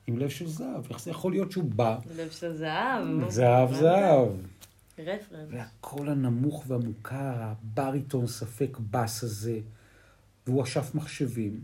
עם 0.07 0.17
לב 0.17 0.29
של 0.29 0.47
זהב, 0.47 0.83
איך 0.89 0.99
זה 0.99 1.11
יכול 1.11 1.31
להיות 1.31 1.51
שהוא 1.51 1.63
בא? 1.63 1.97
לב 2.15 2.29
של 2.29 2.53
זהב. 2.53 3.29
זהב 3.29 3.73
זהב. 3.73 4.29
רפרנס. 4.99 5.49
והקול 5.51 6.09
הנמוך 6.09 6.63
והמוכר, 6.67 7.33
הבריטון 7.35 8.27
ספק 8.27 8.77
בס 8.91 9.23
הזה, 9.23 9.59
והוא 10.47 10.63
אשף 10.63 10.95
מחשבים. 10.95 11.63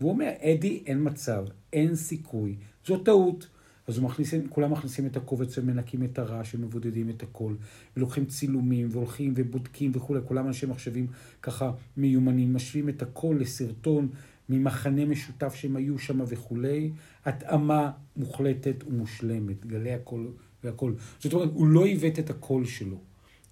והוא 0.00 0.10
אומר, 0.10 0.30
אדי, 0.40 0.82
אין 0.86 0.98
מצב, 1.02 1.44
אין 1.72 1.94
סיכוי, 1.94 2.56
זו 2.86 2.98
טעות. 2.98 3.48
אז 3.86 3.98
הוא 3.98 4.04
מכניס, 4.04 4.34
כולם 4.48 4.72
מכניסים 4.72 5.06
את 5.06 5.16
הקובץ 5.16 5.58
ומנקים 5.58 6.04
את 6.04 6.18
הרעש 6.18 6.54
ומבודדים 6.54 7.10
את 7.10 7.22
הכל, 7.22 7.54
ולוקחים 7.96 8.24
צילומים 8.24 8.88
והולכים 8.90 9.34
ובודקים 9.36 9.90
וכולי, 9.94 10.20
כולם 10.24 10.46
אנשי 10.46 10.66
מחשבים 10.66 11.06
ככה 11.42 11.72
מיומנים, 11.96 12.54
משווים 12.54 12.88
את 12.88 13.02
הכל 13.02 13.36
לסרטון 13.40 14.08
ממחנה 14.48 15.04
משותף 15.04 15.54
שהם 15.54 15.76
היו 15.76 15.98
שם 15.98 16.20
וכולי, 16.26 16.90
התאמה 17.24 17.90
מוחלטת 18.16 18.84
ומושלמת, 18.86 19.66
גלי 19.66 19.92
הקול 19.92 20.32
והכל. 20.64 20.92
זאת 21.18 21.32
אומרת, 21.32 21.48
הוא 21.54 21.66
לא 21.66 21.84
עיוות 21.84 22.18
את 22.18 22.30
הקול 22.30 22.66
שלו. 22.66 22.96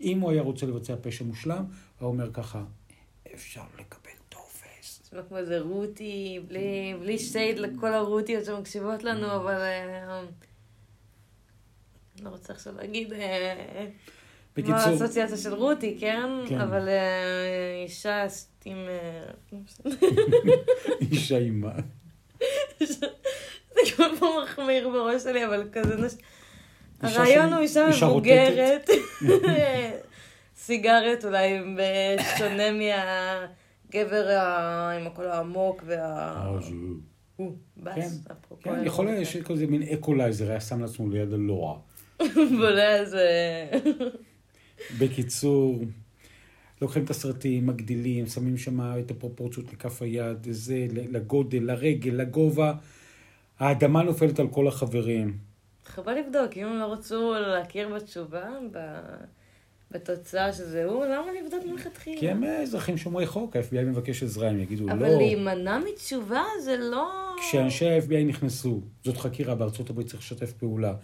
אם 0.00 0.20
הוא 0.20 0.30
היה 0.30 0.42
רוצה 0.42 0.66
לבצע 0.66 0.94
פשע 1.02 1.24
מושלם, 1.24 1.64
הוא 1.98 2.08
אומר 2.08 2.32
ככה, 2.32 2.64
אפשר 3.34 3.62
לקבל 3.78 4.10
טופס. 4.28 5.00
נשמע 5.06 5.22
כמו 5.28 5.38
איזה 5.38 5.60
רותי, 5.60 6.40
בלי, 6.48 6.94
בלי 7.00 7.18
שייד 7.18 7.58
לכל 7.58 7.94
הרותיות 7.94 8.44
שמקשיבות 8.44 9.04
לנו, 9.04 9.36
אבל... 9.36 9.60
אה, 9.60 10.22
לא 12.22 12.28
רוצה 12.28 12.52
עכשיו 12.52 12.74
להגיד 12.76 13.12
אה, 13.12 13.84
מה 13.84 13.90
בקיצור, 14.56 14.74
האסוציאציה 14.74 15.36
של 15.36 15.54
רותי, 15.54 15.96
כן? 16.00 16.28
כן. 16.48 16.60
אבל 16.60 16.88
אה, 16.88 17.82
אישה 17.84 18.26
עם... 18.64 18.76
לא. 19.84 19.92
אישה 21.12 21.38
אימה. 21.38 21.72
זה 22.80 23.06
כל 23.96 24.16
פעם 24.20 24.42
מחמיר 24.44 24.88
בראש 24.88 25.22
שלי, 25.22 25.46
אבל 25.46 25.68
כזה 25.72 25.96
הרעיון 27.02 27.52
הוא 27.52 27.60
אישה 27.60 27.88
מבוגרת, 27.88 28.90
סיגריות 30.64 31.24
אולי 31.24 31.58
בשונה 31.76 32.64
מהגבר 32.72 34.38
עם 35.00 35.06
הקול 35.06 35.24
העמוק 35.24 35.82
וה... 35.86 36.58
הוא, 37.36 37.56
כן, 37.84 38.00
בס, 38.00 38.24
אפרופו. 38.32 38.70
כן, 38.70 38.82
יכול 38.84 39.06
להיות 39.06 39.26
שיש 39.26 39.42
כזה 39.42 39.66
מין 39.66 39.82
אקולייזר, 39.82 40.50
היה 40.50 40.60
שם 40.60 40.80
לעצמו 40.80 41.08
ליד 41.08 41.32
הלוע. 41.32 41.78
בולה 42.58 42.96
איזה... 42.96 43.26
בקיצור, 44.98 45.84
לוקחים 46.82 47.04
את 47.04 47.10
הסרטים, 47.10 47.66
מגדילים, 47.66 48.26
שמים 48.26 48.56
שם 48.56 48.80
את 48.80 49.10
הפרופורציות 49.10 49.72
לכף 49.72 50.02
היד, 50.02 50.46
זה, 50.50 50.86
לגודל, 50.90 51.62
לרגל, 51.62 52.10
לגובה. 52.10 52.72
האדמה 53.58 54.02
נופלת 54.02 54.38
על 54.38 54.48
כל 54.48 54.68
החברים. 54.68 55.51
חבל 55.86 56.14
לבדוק, 56.14 56.56
אם 56.56 56.66
הם 56.66 56.78
לא 56.78 56.92
רצו 56.92 57.34
להכיר 57.34 57.88
בתשובה, 57.88 58.50
ב... 58.72 58.78
בתוצאה 59.90 60.52
שזה 60.52 60.84
הוא, 60.84 61.04
למה 61.04 61.26
לבדוק 61.42 61.64
מלכתחילה? 61.72 62.20
כי 62.20 62.30
הם 62.30 62.44
אזרחים 62.44 62.96
שומרי 62.96 63.26
חוק, 63.26 63.56
ה-FBI 63.56 63.84
מבקש 63.86 64.22
עזרה, 64.22 64.48
הם 64.48 64.60
יגידו 64.60 64.86
לא. 64.86 64.92
אבל 64.92 65.08
להימנע 65.08 65.78
מתשובה 65.78 66.42
זה 66.64 66.76
לא... 66.76 67.08
כשאנשי 67.40 67.88
ה-FBI 67.88 68.24
נכנסו, 68.26 68.80
זאת 69.04 69.16
חקירה, 69.16 69.54
בארצות 69.54 69.90
הברית 69.90 70.06
צריך 70.06 70.22
לשתף 70.22 70.52
פעולה. 70.52 70.94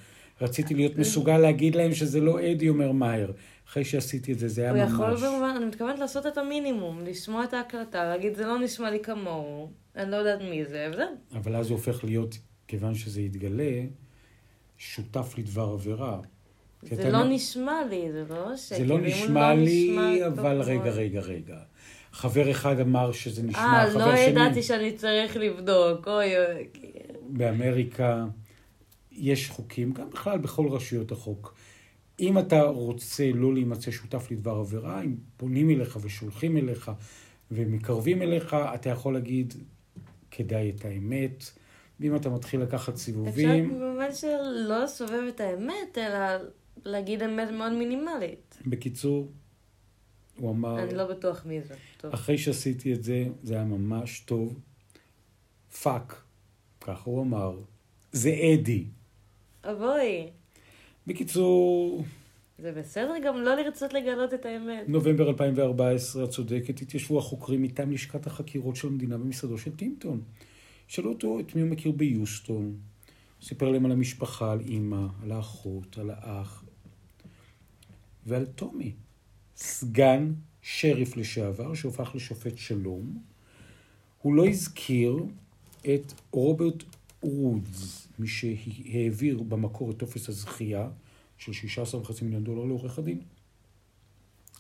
רציתי 0.40 0.75
להיות 0.75 0.99
מסוגל 0.99 1.38
להגיד 1.38 1.75
להם 1.75 1.94
שזה 1.94 2.20
לא 2.20 2.40
אדי 2.40 2.68
אומר 2.68 2.92
מאייר. 2.92 3.32
אחרי 3.68 3.85
שעשיתי 3.85 4.32
את 4.32 4.38
זה, 4.38 4.49
זה 4.49 4.62
היה 4.62 4.70
הוא 4.70 4.78
ממש... 4.78 4.90
יכול 4.92 5.28
במובן, 5.28 5.54
אני 5.56 5.64
מתכוונת 5.64 5.99
לעשות 5.99 6.26
את 6.26 6.38
המינימום, 6.38 7.04
לשמוע 7.04 7.44
את 7.44 7.54
ההקלטה, 7.54 8.04
להגיד 8.04 8.35
זה 8.35 8.47
לא 8.47 8.58
נשמע 8.58 8.90
לי 8.90 9.00
כמוהו, 9.00 9.70
אני 9.97 10.11
לא 10.11 10.16
יודעת 10.16 10.40
מי 10.50 10.64
זה, 10.64 10.88
וזהו. 10.92 11.06
אבל 11.35 11.56
אז 11.56 11.70
הוא 11.70 11.76
הופך 11.76 12.04
להיות, 12.04 12.38
כיוון 12.68 12.94
שזה 12.94 13.20
יתגלה, 13.20 13.82
שותף 14.78 15.35
לדבר 15.38 15.62
עבירה. 15.62 16.20
זה 16.82 17.11
לא 17.11 17.18
יודע- 17.18 17.25
נשמע 17.30 17.85
לי, 17.90 18.12
זה 18.12 18.25
לא 18.30 18.56
שקר. 18.56 18.76
זה 18.78 18.85
לא 18.85 19.00
נשמע 19.00 19.54
לי, 19.54 19.90
נשמע 19.90 20.26
אבל 20.26 20.58
טוב 20.58 20.68
רגע, 20.68 20.82
מאוד. 20.85 20.94
רגע, 20.94 21.20
רגע. 21.20 21.58
חבר 22.12 22.50
אחד 22.50 22.80
אמר 22.80 23.12
שזה 23.12 23.42
נשמע, 23.42 23.61
אה, 23.85 23.90
חבר 23.90 24.06
לא 24.06 24.16
שני... 24.16 24.20
ידעתי 24.25 24.62
שאני 24.62 24.92
צריך 24.92 25.37
לבדוק, 25.37 26.08
אוי 26.08 26.37
אוי. 26.38 26.66
באמריקה 27.28 28.26
יש 29.12 29.50
חוקים, 29.50 29.92
גם 29.92 30.11
בכלל 30.11 30.38
בכל 30.38 30.68
רשויות 30.68 31.12
החוק. 31.12 31.54
אם 32.20 32.38
אתה 32.38 32.62
רוצה 32.62 33.30
לא 33.35 33.54
להימצא 33.54 33.90
שותף 33.90 34.30
לדבר 34.30 34.50
עבירה, 34.50 35.02
אם 35.02 35.14
פונים 35.37 35.70
אליך 35.70 35.99
ושולחים 36.00 36.56
אליך 36.56 36.90
ומקרבים 37.50 38.23
אליך, 38.23 38.56
אתה 38.75 38.90
יכול 38.90 39.14
להגיד, 39.14 39.54
כדאי 40.30 40.70
את 40.76 40.85
האמת. 40.85 41.50
ואם 42.00 42.17
אתה 42.17 42.28
מתחיל 42.28 42.61
לקחת 42.61 42.95
אפשר 42.95 43.05
סיבובים, 43.05 43.81
במובן 43.81 44.14
של 44.14 44.37
לא 44.69 44.85
לסובב 44.85 45.23
את 45.28 45.40
האמת, 45.40 45.99
אלא 45.99 46.45
להגיד 46.85 47.23
אמת 47.23 47.50
מאוד 47.50 47.73
מינימלית. 47.73 48.59
בקיצור, 48.67 49.33
הוא 50.38 50.50
אמר, 50.50 50.83
אני 50.83 50.95
לא 50.95 51.07
בטוח 51.07 51.47
מי 51.47 51.62
זה. 51.62 51.75
טוב. 51.97 52.12
אחרי 52.12 52.38
שעשיתי 52.38 52.95
את 52.95 53.05
זה, 53.05 53.25
זה 53.43 53.55
היה 53.55 53.64
ממש 53.64 54.21
טוב. 54.21 54.61
fuck, 55.82 56.23
ככה 56.81 57.11
הוא 57.11 57.23
אמר. 57.23 57.59
זה 58.12 58.35
אדי. 58.55 58.85
אבוי, 59.64 60.31
בקיצור, 61.07 62.05
זה 62.59 62.73
בסדר 62.73 63.14
גם 63.25 63.37
לא 63.37 63.55
לרצות 63.55 63.93
לגלות 63.93 64.35
את 64.35 64.47
האמת. 64.47 64.88
נובמבר 64.88 65.28
2014, 65.28 66.25
את 66.25 66.31
צודקת, 66.31 66.81
התיישבו 66.81 67.19
החוקרים 67.19 67.62
מטעם 67.62 67.93
לשכת 67.93 68.26
החקירות 68.26 68.76
של 68.76 68.88
המדינה 68.88 69.19
במשרדו 69.19 69.59
של 69.59 69.76
טימפטון. 69.76 70.21
שאלו 70.88 71.12
אותו 71.12 71.40
את 71.40 71.54
מי 71.54 71.61
הוא 71.61 71.71
מכיר 71.71 71.92
ביוסטון. 71.92 72.76
סיפר 73.42 73.71
להם 73.71 73.85
על 73.85 73.92
המשפחה, 73.92 74.52
על 74.52 74.61
אימא, 74.61 75.07
על 75.23 75.33
האחות, 75.33 75.99
על 75.99 76.11
האח, 76.11 76.64
ועל 78.26 78.47
טומי, 78.47 78.92
סגן 79.57 80.33
שריף 80.62 81.16
לשעבר 81.16 81.75
שהופך 81.75 82.14
לשופט 82.14 82.59
שלום. 82.59 83.23
הוא 84.23 84.35
לא 84.35 84.49
הזכיר 84.49 85.16
את 85.80 86.12
רוברט 86.30 86.85
רודס, 87.21 88.09
מי 88.18 88.26
שהעביר 88.26 89.42
במקור 89.42 89.90
את 89.90 89.97
טופס 89.97 90.28
הזכייה 90.28 90.90
של 91.38 91.52
16.5 91.52 92.12
מיליון 92.23 92.45
דולר 92.45 92.64
לעורך 92.64 92.99
הדין. 92.99 93.21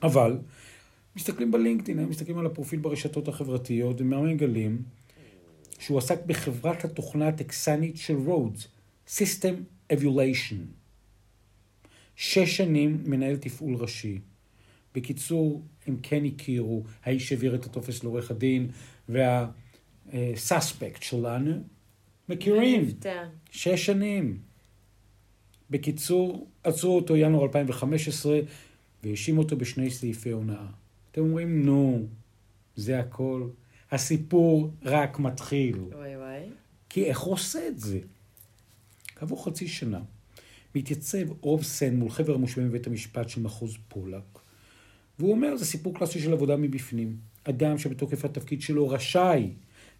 אבל 0.02 0.38
מסתכלים 1.16 1.50
בלינקדאין, 1.50 2.04
מסתכלים 2.04 2.38
על 2.38 2.46
הפרופיל 2.46 2.80
ברשתות 2.80 3.28
החברתיות, 3.28 4.00
ומה 4.00 4.22
מגלים? 4.22 4.82
שהוא 5.78 5.98
עסק 5.98 6.26
בחברת 6.26 6.84
התוכנה 6.84 7.28
הטקסנית 7.28 7.96
של 7.96 8.16
רודס, 8.16 8.68
System 9.08 9.54
Evaluation. 9.92 10.78
שש 12.16 12.56
שנים 12.56 13.02
מנהל 13.04 13.36
תפעול 13.36 13.74
ראשי. 13.74 14.18
בקיצור, 14.94 15.62
הם 15.86 15.96
כן 16.02 16.24
הכירו, 16.24 16.82
האיש 17.04 17.32
העביר 17.32 17.54
את 17.54 17.64
הטופס 17.64 18.04
לעורך 18.04 18.30
הדין, 18.30 18.70
והסאספקט 20.12 21.02
שלנו 21.02 21.62
מכירים. 22.28 22.82
מבטא. 22.82 23.24
שש 23.50 23.86
שנים. 23.86 24.38
בקיצור, 25.70 26.48
עצרו 26.64 26.96
אותו 26.96 27.16
ינואר 27.16 27.42
2015 27.44 28.40
והאשימו 29.04 29.42
אותו 29.42 29.56
בשני 29.56 29.90
סעיפי 29.90 30.30
הונאה. 30.30 30.66
אתם 31.10 31.20
אומרים, 31.20 31.66
נו, 31.66 32.06
זה 32.76 33.00
הכל. 33.00 33.48
הסיפור 33.92 34.70
רק 34.82 35.18
מתחיל. 35.18 35.78
וואי 35.78 36.16
וואי. 36.16 36.42
כי 36.88 37.04
איך 37.04 37.20
הוא 37.20 37.34
עושה 37.34 37.68
את 37.68 37.78
זה? 37.78 37.98
כעבור 39.16 39.44
חצי 39.44 39.68
שנה, 39.68 40.00
מתייצב 40.74 41.26
רוב 41.40 41.62
סן 41.62 41.96
מול 41.96 42.10
חבר 42.10 42.34
המושבעים 42.34 42.68
בבית 42.68 42.86
המשפט 42.86 43.28
של 43.28 43.42
מחוז 43.42 43.76
פולק, 43.88 44.38
והוא 45.18 45.32
אומר, 45.32 45.56
זה 45.56 45.64
סיפור 45.64 45.94
קלאסי 45.94 46.20
של 46.20 46.32
עבודה 46.32 46.56
מבפנים. 46.56 47.16
אדם 47.44 47.78
שבתוקף 47.78 48.24
התפקיד 48.24 48.62
שלו 48.62 48.88
רשאי 48.88 49.50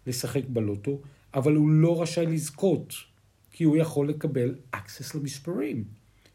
לשחק 0.07 0.43
בלוטו, 0.47 1.01
אבל 1.33 1.55
הוא 1.55 1.69
לא 1.69 2.01
רשאי 2.01 2.25
לזכות, 2.25 2.93
כי 3.51 3.63
הוא 3.63 3.77
יכול 3.77 4.09
לקבל 4.09 4.55
access 4.75 5.17
למספרים. 5.17 5.83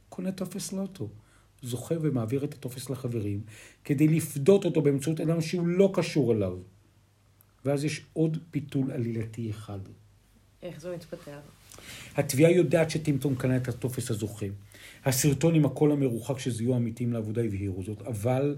קונה 0.09 0.33
טופס 0.33 0.73
לוטו, 0.73 1.09
זוכה 1.63 1.95
ומעביר 2.01 2.45
את 2.45 2.55
הטופס 2.55 2.91
לחברים, 2.91 3.41
כדי 3.85 4.09
לפדות 4.09 4.65
אותו 4.65 4.83
באמצעות 4.83 5.21
אדם 5.21 5.41
שהוא 5.41 5.67
לא 5.67 5.91
קשור 5.95 6.33
אליו. 6.33 6.59
ואז 7.65 7.85
יש 7.85 8.05
עוד 8.13 8.39
פיתול 8.51 8.91
עלילתי 8.91 9.51
אחד. 9.51 9.79
איך 10.63 10.81
זה 10.81 10.95
מתפתח? 10.95 11.41
התביעה 12.17 12.53
יודעת 12.53 12.91
שטימפטון 12.91 13.35
קנה 13.35 13.57
את 13.57 13.69
הטופס 13.69 14.11
הזוכה. 14.11 14.47
הסרטון 15.05 15.55
עם 15.55 15.65
הקול 15.65 15.93
המרוחק 15.93 16.39
שזיהו 16.39 16.75
עמיתים 16.75 17.13
לעבודה 17.13 17.43
הבהירו 17.43 17.83
זאת, 17.83 18.03
אבל 18.03 18.57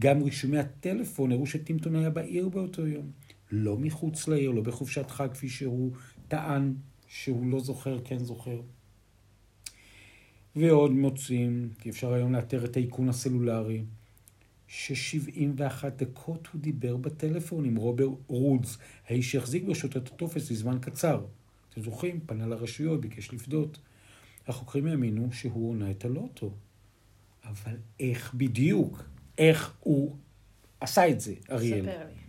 גם 0.00 0.22
רישומי 0.22 0.58
הטלפון 0.58 1.32
הראו 1.32 1.46
שטימפטון 1.46 1.96
היה 1.96 2.10
בעיר 2.10 2.48
באותו 2.48 2.86
יום. 2.86 3.10
לא 3.52 3.78
מחוץ 3.78 4.28
לעיר, 4.28 4.50
לא 4.50 4.62
בחופשת 4.62 5.10
חג, 5.10 5.28
כפי 5.32 5.48
שהוא 5.48 5.92
טען 6.28 6.74
שהוא 7.08 7.46
לא 7.50 7.60
זוכר, 7.60 7.98
כן 8.04 8.18
זוכר. 8.18 8.60
ועוד 10.56 10.90
מוצאים, 10.90 11.68
כי 11.78 11.90
אפשר 11.90 12.12
היום 12.12 12.32
לאתר 12.32 12.64
את 12.64 12.76
האיכון 12.76 13.08
הסלולרי, 13.08 13.82
ש-71 14.68 15.88
דקות 15.96 16.48
הוא 16.52 16.60
דיבר 16.60 16.96
בטלפון 16.96 17.64
עם 17.64 17.76
רוברט 17.76 18.08
רודס, 18.26 18.78
האיש 19.06 19.32
שהחזיק 19.32 19.64
ברשותו 19.64 19.96
את 19.96 20.06
הטופס 20.06 20.50
לזמן 20.50 20.78
קצר. 20.80 21.24
אתם 21.70 21.82
זוכרים? 21.82 22.20
פנה 22.26 22.46
לרשויות, 22.46 23.00
ביקש 23.00 23.32
לפדות. 23.32 23.78
החוקרים 24.46 24.86
האמינו 24.86 25.32
שהוא 25.32 25.70
הונה 25.70 25.90
את 25.90 26.04
הלוטו. 26.04 26.54
אבל 27.44 27.76
איך 28.00 28.34
בדיוק? 28.34 29.02
איך 29.38 29.76
הוא 29.80 30.16
עשה 30.80 31.08
את 31.08 31.20
זה, 31.20 31.34
אריאל? 31.50 31.82
ספר 31.82 32.04
לי. 32.06 32.20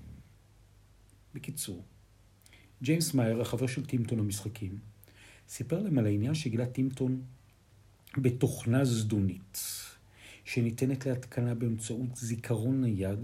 בקיצור, 1.33 1.83
ג'יימס 2.81 3.13
מאייר, 3.13 3.41
החבר 3.41 3.67
של 3.67 3.85
טימפטון 3.85 4.19
למשחקים, 4.19 4.79
סיפר 5.49 5.81
להם 5.81 5.97
על 5.97 6.05
העניין 6.05 6.33
שגילה 6.33 6.65
טימפטון 6.65 7.21
בתוכנה 8.17 8.85
זדונית, 8.85 9.59
שניתנת 10.47 11.05
להתקנה 11.05 11.53
באמצעות 11.53 12.15
זיכרון 12.15 12.81
נייד, 12.81 13.19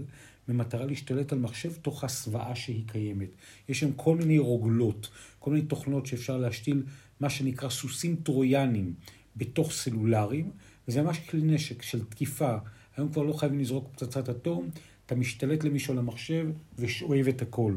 במטרה 0.48 0.86
להשתלט 0.86 1.32
על 1.32 1.38
מחשב 1.38 1.72
תוך 1.82 2.04
הסוואה 2.04 2.54
שהיא 2.54 2.82
קיימת. 2.86 3.28
יש 3.68 3.80
שם 3.80 3.92
כל 3.92 4.16
מיני 4.16 4.38
רוגלות, 4.38 5.08
כל 5.38 5.50
מיני 5.50 5.66
תוכנות 5.66 6.06
שאפשר 6.06 6.36
להשתיל 6.36 6.82
מה 7.20 7.30
שנקרא 7.30 7.68
סוסים 7.68 8.16
טרויאנים 8.16 8.94
בתוך 9.36 9.72
סלולרים, 9.72 10.50
וזה 10.88 11.02
ממש 11.02 11.18
כלי 11.18 11.42
נשק 11.42 11.82
של 11.82 12.04
תקיפה. 12.04 12.56
היום 12.96 13.12
כבר 13.12 13.22
לא 13.22 13.32
חייבים 13.32 13.60
לזרוק 13.60 13.88
פצצת 13.92 14.28
אטום, 14.28 14.70
אתה 15.06 15.14
משתלט 15.14 15.64
למישהו 15.64 15.92
על 15.92 15.98
המחשב 15.98 16.46
ושואב 16.78 17.28
את 17.28 17.42
הכל. 17.42 17.74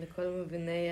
לכל 0.00 0.42
מביני 0.46 0.88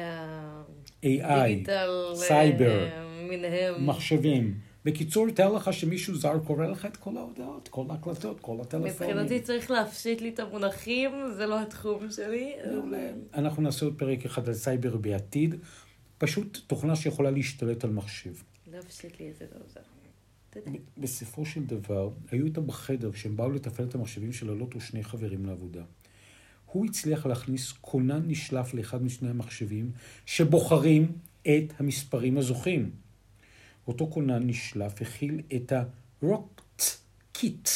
AI, 1.03 1.07
ה 1.23 1.30
digital, 1.30 1.91
סייבר, 2.15 2.89
אה, 2.89 3.27
מיניהם. 3.29 3.87
מחשבים. 3.87 4.72
בקיצור, 4.85 5.31
תאר 5.31 5.53
לך 5.53 5.73
שמישהו 5.73 6.15
זר 6.15 6.39
קורא 6.39 6.67
לך 6.67 6.87
את 6.87 6.97
כל 6.97 7.17
ההודעות, 7.17 7.69
כל 7.69 7.85
ההקלטות, 7.91 8.41
כל 8.41 8.57
הטלפונים. 8.61 8.93
מבחינתי 8.93 9.41
צריך 9.41 9.71
להפשיט 9.71 10.21
לי 10.21 10.29
את 10.29 10.41
המונחים, 10.41 11.11
זה 11.37 11.47
לא 11.47 11.61
התחום 11.61 12.11
שלי. 12.11 12.53
מעולה. 12.73 13.13
אנחנו 13.35 13.63
נעשה 13.63 13.85
עוד 13.85 13.99
פרק 13.99 14.25
אחד 14.25 14.49
על 14.49 14.55
סייבר 14.55 14.97
בעתיד. 14.97 15.55
פשוט 16.19 16.59
תוכנה 16.67 16.97
שיכולה 16.97 17.31
להשתלט 17.31 17.85
על 17.85 17.91
מחשב. 17.91 18.33
להפשיט 18.73 19.21
לי 19.21 19.31
את 19.31 19.37
זה 19.37 19.45
לא 19.55 19.61
עוזר. 19.65 19.81
בסופו 20.99 21.47
של 21.47 21.65
דבר, 21.65 22.11
היו 22.31 22.45
איתם 22.45 22.67
בחדר, 22.67 23.13
כשהם 23.13 23.37
באו 23.37 23.51
לתפעל 23.51 23.87
את 23.87 23.95
המחשבים 23.95 24.33
של 24.33 24.51
הלוטו 24.51 24.81
שני 24.81 25.05
חברים 25.05 25.47
לעבודה. 25.47 25.83
הוא 26.67 26.87
הצליח 26.87 27.27
להכניס 27.27 27.73
כונן 27.73 28.23
נשלף 28.27 28.75
לאחד 28.75 29.03
משני 29.03 29.31
המחשבים, 29.31 29.91
שבוחרים 30.27 31.13
את 31.43 31.73
המספרים 31.79 32.39
הזוכים. 32.39 32.91
אותו 33.89 34.11
כונן 34.11 34.43
נשלף 34.47 35.03
הכיל 35.03 35.41
את 35.57 35.73
ה-Rot 35.73 36.93
Kit. 37.37 37.69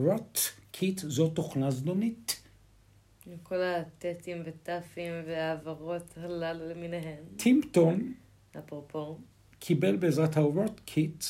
Rot 0.00 0.38
Kit 0.74 1.00
זו 1.06 1.28
תוכנה 1.28 1.70
זדונית. 1.70 2.42
כל 3.42 3.62
הטטים 3.62 4.42
וטפים 4.44 5.12
והעברות 5.26 6.14
הללו 6.16 6.68
למיניהן. 6.68 7.22
טימפטון 7.36 8.14
אפרופו. 8.58 9.18
קיבל 9.58 9.96
בעזרת 9.96 10.36
ההורט 10.36 10.80
קיט 10.84 11.24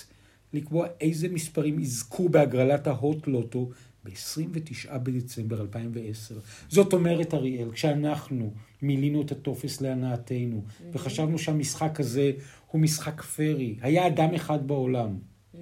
לקבוע 0.53 0.87
איזה 1.01 1.29
מספרים 1.29 1.81
יזכו 1.81 2.29
בהגרלת 2.29 2.87
ההוט 2.87 3.27
לוטו 3.27 3.71
ב-29 4.05 4.99
בדצמבר 4.99 5.61
2010. 5.61 6.39
זאת 6.69 6.93
אומרת, 6.93 7.35
אריאל, 7.35 7.73
כשאנחנו 7.73 8.53
מילינו 8.83 9.23
את 9.23 9.33
הטופס 9.33 9.81
להנאתנו, 9.81 10.63
mm-hmm. 10.67 10.83
וחשבנו 10.93 11.39
שהמשחק 11.39 12.01
הזה 12.01 12.33
הוא 12.67 12.81
משחק 12.81 13.23
פרי, 13.23 13.77
היה 13.81 14.07
אדם 14.07 14.35
אחד 14.35 14.67
בעולם 14.67 15.19
mm-hmm. 15.19 15.59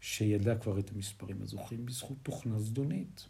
שידע 0.00 0.54
כבר 0.54 0.78
את 0.78 0.90
המספרים 0.94 1.42
הזוכים 1.42 1.86
בזכות 1.86 2.16
תוכנה 2.22 2.58
זדונית. 2.58 3.26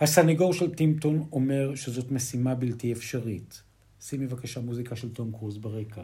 הסנגור 0.00 0.52
של 0.52 0.74
טימפטון 0.74 1.26
אומר 1.32 1.74
שזאת 1.74 2.10
משימה 2.10 2.54
בלתי 2.54 2.92
אפשרית. 2.92 3.62
שימי 4.00 4.26
בבקשה 4.26 4.60
מוזיקה 4.60 4.96
של 4.96 5.14
תום 5.14 5.32
קרוז 5.32 5.58
ברקע. 5.58 6.02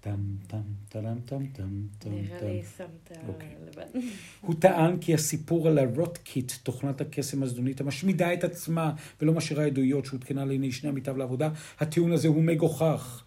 טם 0.00 0.20
טם 0.46 0.62
טלם 0.88 1.20
טם 1.20 1.46
טם 1.46 1.86
טם 1.98 2.10
נראה. 2.12 2.42
לי 2.42 2.62
שמת 2.76 3.12
אוקיי. 3.28 3.54
לבד. 3.66 4.00
הוא 4.40 4.54
טען 4.60 4.98
כי 5.00 5.14
הסיפור 5.14 5.68
על 5.68 5.78
הרוטקיט, 5.78 6.52
תוכנת 6.62 7.00
הקסם 7.00 7.42
הזדונית 7.42 7.80
המשמידה 7.80 8.34
את 8.34 8.44
עצמה 8.44 8.94
ולא 9.20 9.32
משאירה 9.32 9.64
עדויות 9.64 10.04
שהותקנה 10.04 10.44
לעיני 10.44 10.72
שני 10.72 10.88
עמיתיו 10.88 11.16
לעבודה, 11.16 11.50
הטיעון 11.78 12.12
הזה 12.12 12.28
הוא 12.28 12.42
מגוחך. 12.42 13.24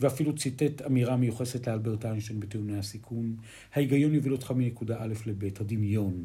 ואפילו 0.00 0.34
ציטט 0.34 0.82
אמירה 0.82 1.16
מיוחסת 1.16 1.68
לאלברט 1.68 2.04
איינשטיין 2.04 2.40
בטיעוני 2.40 2.78
הסיכון, 2.78 3.36
ההיגיון 3.74 4.14
יוביל 4.14 4.32
אותך 4.32 4.50
מנקודה 4.50 4.96
א' 4.98 5.14
לב', 5.26 5.44
הדמיון 5.44 6.24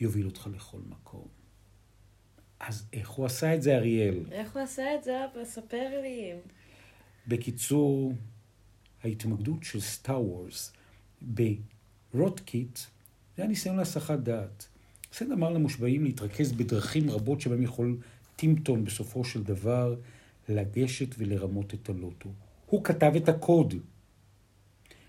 יוביל 0.00 0.26
אותך 0.26 0.48
לכל 0.54 0.78
מקום. 0.88 1.26
אז 2.60 2.86
איך 2.92 3.10
הוא 3.10 3.26
עשה 3.26 3.54
את 3.54 3.62
זה, 3.62 3.76
אריאל? 3.76 4.24
איך 4.32 4.56
הוא 4.56 4.62
עשה 4.62 4.94
את 4.94 5.04
זה? 5.04 5.18
ספר 5.44 6.00
לי. 6.02 6.32
בקיצור, 7.28 8.12
ההתמקדות 9.04 9.62
של 9.62 9.80
סטאוורס 9.80 10.22
ב 10.22 10.72
rootkit 12.12 12.78
זה 13.36 13.42
היה 13.42 13.48
ניסיון 13.48 13.76
להסחת 13.76 14.18
דעת. 14.18 14.66
סנד 15.12 15.32
אמר 15.32 15.50
למושבעים 15.50 16.04
להתרכז 16.04 16.52
בדרכים 16.52 17.10
רבות 17.10 17.40
שבהם 17.40 17.62
יכול 17.62 17.96
טימפטון 18.36 18.84
בסופו 18.84 19.24
של 19.24 19.42
דבר 19.42 19.94
לגשת 20.48 21.14
ולרמות 21.18 21.74
את 21.74 21.88
הלוטו. 21.88 22.28
הוא 22.66 22.84
כתב 22.84 23.12
את 23.16 23.28
הקוד. 23.28 23.74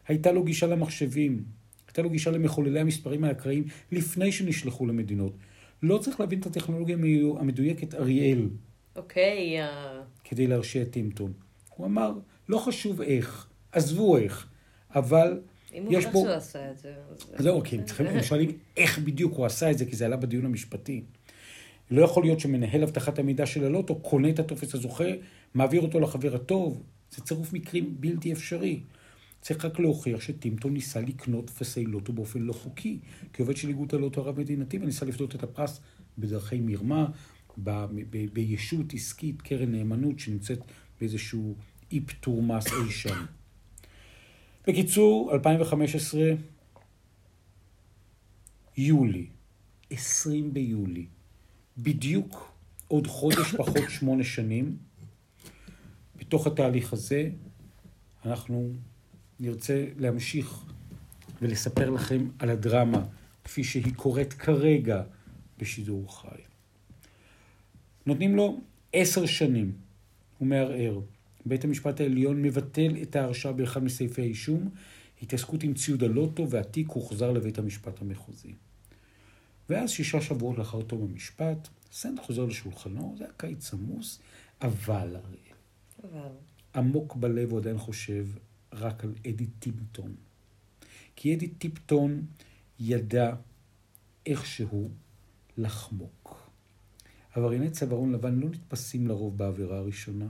הייתה 0.07 0.31
לו 0.31 0.43
גישה 0.43 0.67
למחשבים, 0.67 1.43
הייתה 1.87 2.01
לו 2.01 2.09
גישה 2.09 2.31
למחוללי 2.31 2.79
המספרים 2.79 3.23
האקראיים 3.23 3.63
לפני 3.91 4.31
שנשלחו 4.31 4.85
למדינות. 4.85 5.33
לא 5.83 5.97
צריך 5.97 6.19
להבין 6.19 6.39
את 6.39 6.45
הטכנולוגיה 6.45 6.97
המדויקת, 7.39 7.93
אריאל. 7.95 8.49
אוקיי, 8.95 9.61
אה, 9.61 10.01
כדי 10.23 10.47
להרשיע 10.47 10.85
טימפטון. 10.85 11.33
הוא 11.75 11.85
אמר, 11.85 12.13
לא 12.49 12.57
חשוב 12.57 13.01
איך, 13.01 13.47
עזבו 13.73 14.17
איך, 14.17 14.47
אבל 14.95 15.41
אם 15.73 15.83
הוא 15.83 15.93
יש 15.93 16.05
חושב 16.05 16.13
בו... 16.13 16.19
שהוא 16.19 16.35
עשה 16.35 16.71
את 16.71 16.77
זה. 16.77 16.93
זהו, 17.37 17.63
כי 17.63 17.75
הם 17.75 17.83
צריכים, 17.83 18.07
הם 18.07 18.23
שואלים 18.23 18.51
איך 18.77 18.99
בדיוק 18.99 19.33
הוא 19.33 19.45
עשה 19.45 19.71
את 19.71 19.77
זה, 19.77 19.85
כי 19.85 19.95
זה 19.95 20.05
עלה 20.05 20.17
בדיון 20.17 20.45
המשפטי. 20.45 21.03
לא 21.91 22.03
יכול 22.05 22.23
להיות 22.23 22.39
שמנהל 22.39 22.83
אבטחת 22.83 23.19
המידע 23.19 23.45
של 23.45 23.65
הלוטו 23.65 23.95
קונה 23.95 24.29
את 24.29 24.39
הטופס 24.39 24.75
הזוכה, 24.75 25.09
מעביר 25.53 25.81
אותו 25.81 25.99
לחבר 25.99 26.35
הטוב. 26.35 26.83
זה 27.11 27.21
צירוף 27.21 27.53
מקרים 27.53 27.95
בלתי 27.99 28.33
אפשרי. 28.33 28.79
צריך 29.41 29.65
רק 29.65 29.79
להוכיח 29.79 30.21
שטימפטון 30.21 30.73
ניסה 30.73 31.01
לקנות 31.01 31.47
טפסי 31.47 31.85
לוטו 31.85 32.13
באופן 32.13 32.39
לא 32.41 32.53
חוקי, 32.53 32.99
כעובד 33.33 33.57
של 33.57 33.67
איגוד 33.67 33.95
הלוטו 33.95 34.21
הרב-מדינתי, 34.21 34.77
וניסה 34.77 35.05
לפדות 35.05 35.35
את 35.35 35.43
הפרס 35.43 35.79
בדרכי 36.17 36.59
מרמה, 36.59 37.07
ב- 37.57 37.85
ב- 38.09 38.33
בישות 38.33 38.93
עסקית, 38.93 39.41
קרן 39.41 39.71
נאמנות, 39.71 40.19
שנמצאת 40.19 40.59
באיזשהו 40.99 41.55
אי 41.91 41.99
פטור 41.99 42.43
מס 42.43 42.65
אי 42.67 42.91
שם. 42.91 43.25
בקיצור, 44.67 45.33
2015, 45.33 46.21
יולי, 48.77 49.27
20 49.89 50.53
ביולי, 50.53 51.05
בדיוק 51.77 52.53
עוד 52.87 53.07
חודש 53.07 53.55
פחות 53.57 53.89
שמונה 53.89 54.23
שנים, 54.23 54.77
בתוך 56.15 56.47
התהליך 56.47 56.93
הזה, 56.93 57.29
אנחנו 58.25 58.71
נרצה 59.39 59.85
להמשיך 59.97 60.65
ולספר 61.41 61.89
לכם 61.89 62.29
על 62.39 62.49
הדרמה 62.49 63.05
כפי 63.43 63.63
שהיא 63.63 63.93
קורית 63.95 64.33
כרגע 64.33 65.03
בשידור 65.57 66.21
חי. 66.21 66.41
נותנים 68.05 68.35
לו 68.35 68.61
עשר 68.93 69.25
שנים, 69.25 69.71
הוא 70.37 70.47
מערער. 70.47 70.99
בית 71.45 71.63
המשפט 71.63 72.01
העליון 72.01 72.41
מבטל 72.41 72.95
את 73.01 73.15
ההרשעה 73.15 73.51
באחד 73.51 73.83
מסעיפי 73.83 74.21
האישום, 74.21 74.69
התעסקות 75.21 75.63
עם 75.63 75.73
ציוד 75.73 76.03
הלוטו 76.03 76.49
והתיק 76.49 76.89
הוחזר 76.89 77.31
לבית 77.31 77.57
המשפט 77.57 78.01
המחוזי. 78.01 78.53
ואז 79.69 79.89
שישה 79.89 80.21
שבועות 80.21 80.57
לאחר 80.57 80.81
תום 80.81 81.03
המשפט, 81.11 81.67
סנד 81.91 82.19
חוזר 82.19 82.45
לשולחנו, 82.45 83.15
זה 83.17 83.23
היה 83.23 83.33
קיץ 83.37 83.73
עמוס, 83.73 84.19
אבל 84.61 85.15
הרי 85.15 85.37
אבל... 86.03 86.29
עמוק 86.75 87.15
בלב 87.15 87.51
הוא 87.51 87.59
עדיין 87.59 87.77
חושב 87.77 88.27
רק 88.73 89.03
על 89.03 89.13
אדי 89.27 89.47
טיפטון. 89.59 90.15
כי 91.15 91.35
אדי 91.35 91.47
טיפטון 91.47 92.25
ידע 92.79 93.35
איכשהו 94.25 94.89
לחמוק. 95.57 96.49
עברייני 97.33 97.69
צווארון 97.69 98.11
לבן 98.11 98.39
לא 98.39 98.49
נתפסים 98.49 99.07
לרוב 99.07 99.37
בעבירה 99.37 99.77
הראשונה. 99.77 100.27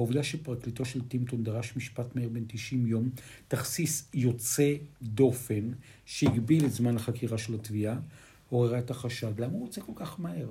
העובדה 0.00 0.22
שפרקליטו 0.22 0.84
של 0.84 1.08
טימפטון 1.08 1.44
דרש 1.44 1.76
משפט 1.76 2.16
מהיר 2.16 2.28
בן 2.28 2.44
90 2.46 2.86
יום, 2.86 3.10
תכסיס 3.48 4.08
יוצא 4.14 4.74
דופן 5.02 5.70
שהגביל 6.04 6.64
את 6.64 6.72
זמן 6.72 6.96
החקירה 6.96 7.38
של 7.38 7.54
התביעה, 7.54 8.00
עוררה 8.48 8.78
את 8.78 8.90
החשד. 8.90 9.40
למה 9.40 9.52
הוא 9.52 9.60
רוצה 9.60 9.80
כל 9.80 9.92
כך 9.96 10.20
מהר? 10.20 10.50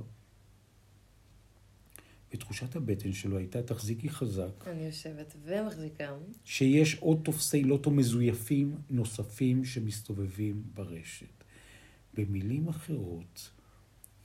ותחושת 2.33 2.75
הבטן 2.75 3.13
שלו 3.13 3.37
הייתה, 3.37 3.63
תחזיקי 3.63 4.09
חזק, 4.09 4.67
אני 4.67 4.85
יושבת 4.85 5.35
ומחזיקה. 5.45 6.13
שיש 6.45 6.95
עוד 6.95 7.19
תופסי 7.23 7.63
לוטו 7.63 7.91
מזויפים 7.91 8.75
נוספים 8.89 9.65
שמסתובבים 9.65 10.63
ברשת. 10.73 11.43
במילים 12.13 12.67
אחרות, 12.67 13.49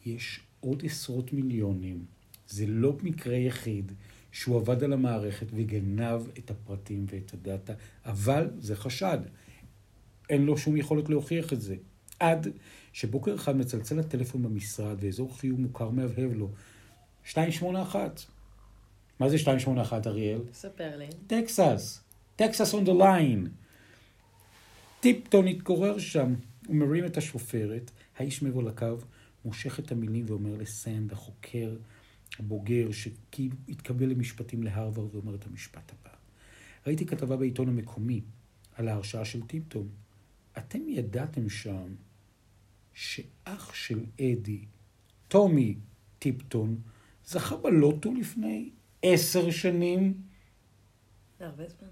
יש 0.07 0.41
עוד 0.61 0.83
עשרות 0.85 1.33
מיליונים. 1.33 2.05
זה 2.49 2.67
לא 2.67 2.97
מקרה 3.03 3.37
יחיד 3.37 3.93
שהוא 4.35 4.57
עבד 4.57 4.85
על 4.85 4.92
המערכת 4.92 5.47
וגנב 5.55 6.23
את 6.38 6.51
הפרטים 6.51 7.07
ואת 7.09 7.35
הדאטה, 7.35 7.73
אבל 8.05 8.51
זה 8.59 8.77
חשד. 8.77 9.18
אין 10.31 10.44
לו 10.44 10.59
שום 10.59 10.77
יכולת 10.77 11.09
להוכיח 11.09 11.53
את 11.53 11.61
זה. 11.61 11.77
עד 12.20 12.49
שבוקר 12.92 13.35
אחד 13.35 13.57
מצלצל 13.57 13.99
הטלפון 13.99 14.42
במשרד 14.42 14.97
ואזור 15.01 15.38
חיוב 15.38 15.61
מוכר 15.61 15.90
מהבהב 15.90 16.33
לו. 16.33 16.51
281. 17.27 18.20
מה 19.20 19.29
זה 19.29 19.37
281, 19.37 20.07
אריאל? 20.07 20.40
ספר 20.53 20.97
לי. 20.97 21.07
טקסס, 21.27 22.01
טקסס 22.37 22.75
on 22.75 22.87
the 22.87 23.01
line. 23.01 23.49
טיפטון 25.01 25.49
התגורר 25.49 25.99
שם, 25.99 26.35
הוא 26.66 26.77
מרים 26.77 27.05
את 27.05 27.16
השופרת, 27.16 27.90
האיש 28.18 28.42
מעבר 28.42 28.61
לקו, 28.61 28.97
מושך 29.44 29.79
את 29.79 29.92
המילים 29.92 30.25
ואומר 30.29 30.57
לסנד, 30.57 31.12
החוקר 31.12 31.77
הבוגר, 32.38 32.88
שהתקבל 32.92 34.07
למשפטים 34.07 34.62
להרווארד, 34.62 35.14
ואומר 35.14 35.35
את 35.35 35.47
המשפט 35.47 35.92
הבא. 35.92 36.14
ראיתי 36.87 37.07
כתבה 37.07 37.37
בעיתון 37.37 37.68
המקומי 37.68 38.20
על 38.75 38.88
ההרשעה 38.88 39.25
של 39.25 39.42
טיפטון. 39.42 39.88
אתם 40.59 40.88
ידעתם 40.88 41.49
שם 41.49 41.94
שאח 42.92 43.75
של 43.75 44.05
אדי, 44.20 44.64
טומי 45.29 45.75
טיפטון, 46.18 46.81
זכה 47.27 47.57
בלוטו 47.57 48.14
לפני 48.14 48.70
עשר 49.03 49.51
שנים? 49.51 50.14
זה 51.38 51.47
הרבה 51.47 51.68
זמן. 51.68 51.88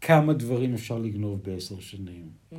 כמה 0.00 0.32
דברים 0.32 0.74
אפשר 0.74 0.98
לגנוב 0.98 1.42
בעשר 1.42 1.80
שנים. 1.80 2.30
Mm. 2.52 2.56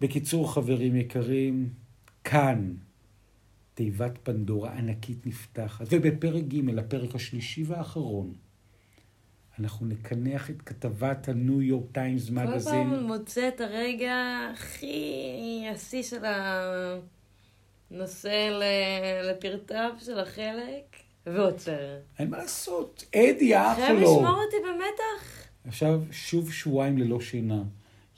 בקיצור, 0.00 0.54
חברים 0.54 0.96
יקרים, 0.96 1.68
כאן 2.24 2.74
תיבת 3.74 4.18
פנדורה 4.22 4.72
ענקית 4.72 5.26
נפתחת, 5.26 5.86
ובפרק 5.90 6.44
ג', 6.44 6.78
הפרק 6.78 7.14
השלישי 7.14 7.64
והאחרון, 7.66 8.34
אנחנו 9.58 9.86
נקנח 9.86 10.50
את 10.50 10.62
כתבת 10.62 11.28
הניו 11.28 11.62
יורק 11.62 11.84
טיימס 11.92 12.28
כל 12.28 12.34
מגזין. 12.34 12.90
פעם 12.90 13.04
מוצא 13.04 13.48
את 13.48 13.60
הרגע 13.60 14.14
הכי 14.52 15.66
השיא 15.72 16.02
של 16.02 16.24
הנושא 17.90 18.50
לפרטיו 19.24 19.90
של 19.98 20.18
החלק, 20.18 20.96
ועוצר. 21.26 21.96
אין 22.18 22.30
מה 22.30 22.38
לעשות, 22.38 23.04
אדי 23.14 23.54
האח 23.54 23.76
חייב 23.76 23.98
שלו. 23.98 24.00
לשמור 24.00 24.42
אותי 24.44 24.56
במתח. 24.68 25.48
עכשיו, 25.68 26.02
שוב 26.10 26.52
שבועיים 26.52 26.98
ללא 26.98 27.20
שינה. 27.20 27.62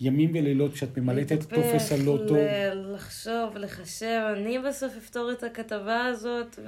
ימים 0.01 0.31
ולילות 0.35 0.73
כשאת 0.73 0.99
ממלאת 0.99 1.33
את 1.33 1.43
טופס 1.43 1.93
הלוטו. 1.93 2.35
ל- 2.37 2.93
לחשוב, 2.95 3.57
לחשב, 3.57 4.21
אני 4.37 4.59
בסוף 4.59 4.97
אפתור 4.97 5.33
את 5.33 5.43
הכתבה 5.43 6.05
הזאת, 6.05 6.59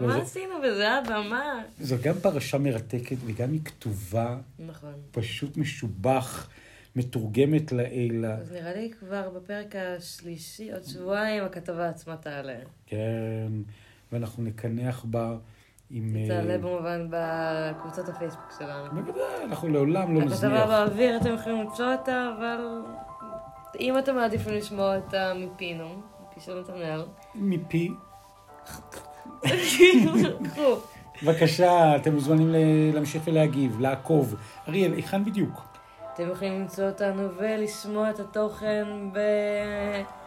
ומה 0.00 0.16
עשינו 0.16 0.54
בזה, 0.64 0.98
אבא, 0.98 1.22
מה? 1.30 1.62
זו 1.80 1.96
גם 2.02 2.14
פרשה 2.22 2.58
מרתקת 2.58 3.16
וגם 3.26 3.52
היא 3.52 3.60
כתובה, 3.64 4.36
נכון. 4.58 4.92
פשוט 5.10 5.56
משובח, 5.56 6.48
מתורגמת 6.96 7.72
לעילה. 7.72 8.34
אז 8.34 8.52
נראה 8.52 8.74
לי 8.74 8.90
כבר 9.00 9.30
בפרק 9.30 9.74
השלישי, 9.76 10.72
עוד 10.72 10.84
שבועיים, 10.84 11.44
הכתבה 11.44 11.88
עצמה 11.88 12.16
תעלה. 12.16 12.56
כן, 12.86 13.52
ואנחנו 14.12 14.42
נקנח 14.42 15.04
בה 15.04 15.36
עם... 15.90 16.16
אה, 16.16 16.28
תעלה 16.28 16.58
במובן 16.58 17.06
בקבוצות 17.10 18.08
הפייסבוק 18.08 18.52
שלנו. 18.58 18.90
בוודאי, 18.94 19.22
אנחנו 19.44 19.68
לעולם 19.68 20.14
לא 20.14 20.20
הכתבה 20.20 20.34
נזניח. 20.34 20.66
באוויר, 20.68 21.16
אתם 21.16 21.34
יכולים 21.34 21.60
למצוא 21.60 21.92
אותה, 21.92 22.30
אבל 22.38 22.82
אם 23.80 23.98
אתם 23.98 24.14
מעדיפים 24.16 24.52
לשמוע 24.54 24.96
אותה 24.96 25.32
מפינו, 25.36 25.88
מפי 26.30 26.40
של 26.40 26.60
נתנאל, 26.60 27.04
מפי. 27.34 27.90
קחו. 30.44 30.76
בבקשה, 31.22 31.96
אתם 31.96 32.14
מוזמנים 32.14 32.52
להמשיך 32.94 33.22
ולהגיב, 33.26 33.80
לעקוב. 33.80 34.34
אריאל, 34.68 34.92
היכן 34.92 35.24
בדיוק? 35.24 35.60
אתם 36.14 36.30
יכולים 36.30 36.60
למצוא 36.60 36.84
אותנו 36.88 37.28
ולשמוע 37.38 38.10
את 38.10 38.20
התוכן 38.20 38.86
בערוץ- 39.12 40.25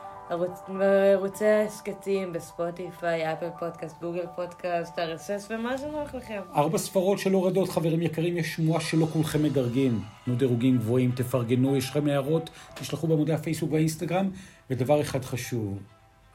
בערוצי 0.77 1.45
ההסכתים, 1.45 2.33
בספוטיפיי, 2.33 3.33
אפל 3.33 3.49
פודקאסט, 3.59 4.01
גוגל 4.01 4.25
פודקאסט, 4.35 4.99
RSS 4.99 5.43
ומה 5.49 5.77
שנוח 5.77 6.15
לכם. 6.15 6.41
ארבע 6.55 6.77
ספרות 6.77 7.19
של 7.19 7.33
הורדות, 7.33 7.69
חברים 7.69 8.01
יקרים, 8.01 8.37
יש 8.37 8.55
שמועה 8.55 8.81
שלא 8.81 9.05
כולכם 9.05 9.43
מדרגים. 9.43 10.01
תנו 10.25 10.35
דירוגים 10.35 10.77
גבוהים, 10.77 11.11
תפרגנו, 11.11 11.75
יש 11.75 11.89
לכם 11.89 12.07
הערות, 12.07 12.49
תשלחו 12.73 13.07
בעמודי 13.07 13.33
הפייסבוק 13.33 13.71
והאינסטגרם. 13.71 14.29
ודבר 14.69 15.01
אחד 15.01 15.25
חשוב, 15.25 15.79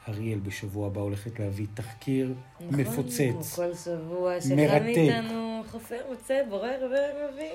אריאל 0.09 0.39
בשבוע 0.39 0.87
הבא 0.87 1.01
הולכת 1.01 1.39
להביא 1.39 1.65
תחקיר 1.73 2.33
נכון, 2.59 2.79
מפוצץ. 2.79 3.55
כל 3.55 3.73
שבוע, 3.83 4.41
שאחד 4.41 4.55
מרתק. 4.55 4.97
מאיתנו 4.97 5.63
חופר, 5.71 5.99
מוצא, 6.09 6.41
בורר 6.49 6.77
ומביא. 6.81 7.49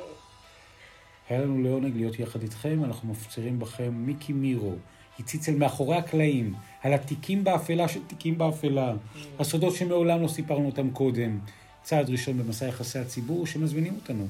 היה 1.29 1.40
לנו 1.40 1.62
לעונג 1.62 1.96
להיות 1.96 2.18
יחד 2.18 2.42
איתכם, 2.42 2.85
אנחנו 2.85 3.09
מפצירים 3.09 3.59
בכם, 3.59 3.92
מיקי 3.92 4.33
מירו, 4.33 4.74
הציץ 5.20 5.48
אל 5.48 5.54
מאחורי 5.54 5.96
הקלעים, 5.96 6.54
על 6.83 6.92
התיקים 6.92 7.44
באפלה 7.44 7.88
של 7.88 8.00
תיקים 8.06 8.38
באפלה, 8.38 8.92
הסודות 9.38 9.74
שמעולם 9.74 10.22
לא 10.22 10.28
סיפרנו 10.28 10.66
אותם 10.66 10.90
קודם, 10.90 11.38
צעד 11.83 12.11
ראשון 12.11 12.38
במסע 12.38 12.66
יחסי 12.66 12.98
הציבור 12.98 13.46
שמזמינים 13.46 13.94
אותנו. 13.94 14.26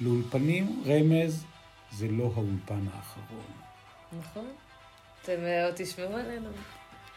לאולפנים, 0.00 0.82
רמז, 0.86 1.44
זה 1.92 2.08
לא 2.08 2.30
האולפן 2.34 2.84
האחרון. 2.94 3.52
נכון. 4.20 4.46
אתם 5.22 5.44
אה, 5.44 5.66
עוד 5.66 5.74
תשמעו 5.76 6.16
עלינו. 6.16 6.48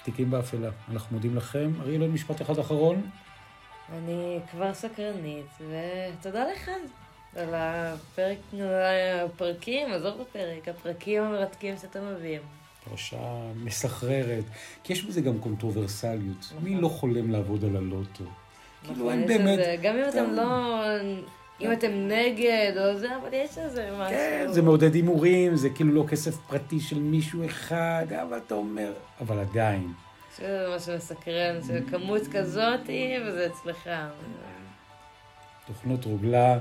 תיקים 0.04 0.32
באפלה. 0.32 0.70
אנחנו 0.92 1.16
מודים 1.16 1.36
לכם. 1.36 1.72
אריאל, 1.82 2.02
עוד 2.02 2.10
משפט 2.10 2.42
אחד 2.42 2.60
אחרון. 2.60 3.10
אני 3.94 4.40
כבר 4.52 4.74
סקרנית, 4.74 5.46
ותודה 5.60 6.46
לך 6.54 6.72
על 7.36 7.54
הפרק, 7.54 8.38
הפרקים, 9.26 9.94
עזוב 9.94 10.22
בפרק, 10.22 10.68
הפרקים 10.68 11.24
המרתקים 11.24 11.78
שאתם 11.82 12.00
מביאים. 12.14 12.42
פרשה 12.90 13.18
מסחררת, 13.56 14.44
כי 14.84 14.94
יש 14.94 15.04
בזה 15.06 15.22
גם 15.22 15.38
קונטרוברסליות. 15.40 16.38
נכון. 16.52 16.64
מי 16.64 16.82
לא 16.82 16.88
חולם 16.88 17.32
לעבוד 17.32 17.66
על 17.66 17.76
הלוטו? 17.76 18.24
כאילו 18.84 18.96
נכון, 18.96 19.10
אין 19.12 19.22
יש 19.22 19.28
באמת... 19.38 19.60
לזה- 19.60 19.76
גם 19.82 19.96
אם 19.96 20.04
אתם 20.10 20.18
גם- 20.18 20.34
לא... 20.36 20.84
אם 21.62 21.72
אתם 21.72 21.92
נגד 22.08 22.72
או 22.78 22.98
זה, 23.00 23.08
אבל 23.18 23.30
יש 23.34 23.58
לזה 23.58 23.90
משהו. 23.94 24.10
כן, 24.18 24.46
זה 24.50 24.62
מעודד 24.62 24.94
הימורים, 24.94 25.56
זה 25.56 25.70
כאילו 25.70 25.94
לא 25.94 26.06
כסף 26.10 26.36
פרטי 26.38 26.80
של 26.80 27.00
מישהו 27.00 27.46
אחד, 27.46 28.06
אבל 28.22 28.38
אתה 28.48 28.56
אומר... 28.56 28.94
אבל 29.22 29.40
עדיין. 29.40 29.94
שזה 30.38 30.66
מה 30.74 30.80
שמסקרן, 30.80 31.56
שכמות 31.68 32.22
כזאתי, 32.32 33.14
וזה 33.28 33.46
אצלך. 33.48 33.90
תוכנות 35.68 36.06
רוגלה, 36.06 36.60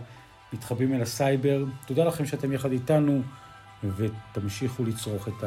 מתחברים 0.52 0.94
אל 0.94 1.02
הסייבר. 1.02 1.64
תודה 1.86 2.04
לכם 2.04 2.26
שאתם 2.26 2.52
יחד 2.52 2.72
איתנו, 2.72 3.22
ותמשיכו 3.84 4.84
לצרוך 4.84 5.28
את. 5.28 5.44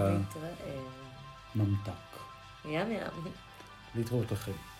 הממתק. 1.55 1.91
ים 2.65 2.91
ים. 2.91 3.31
להתראות 3.95 4.31
לכם. 4.31 4.70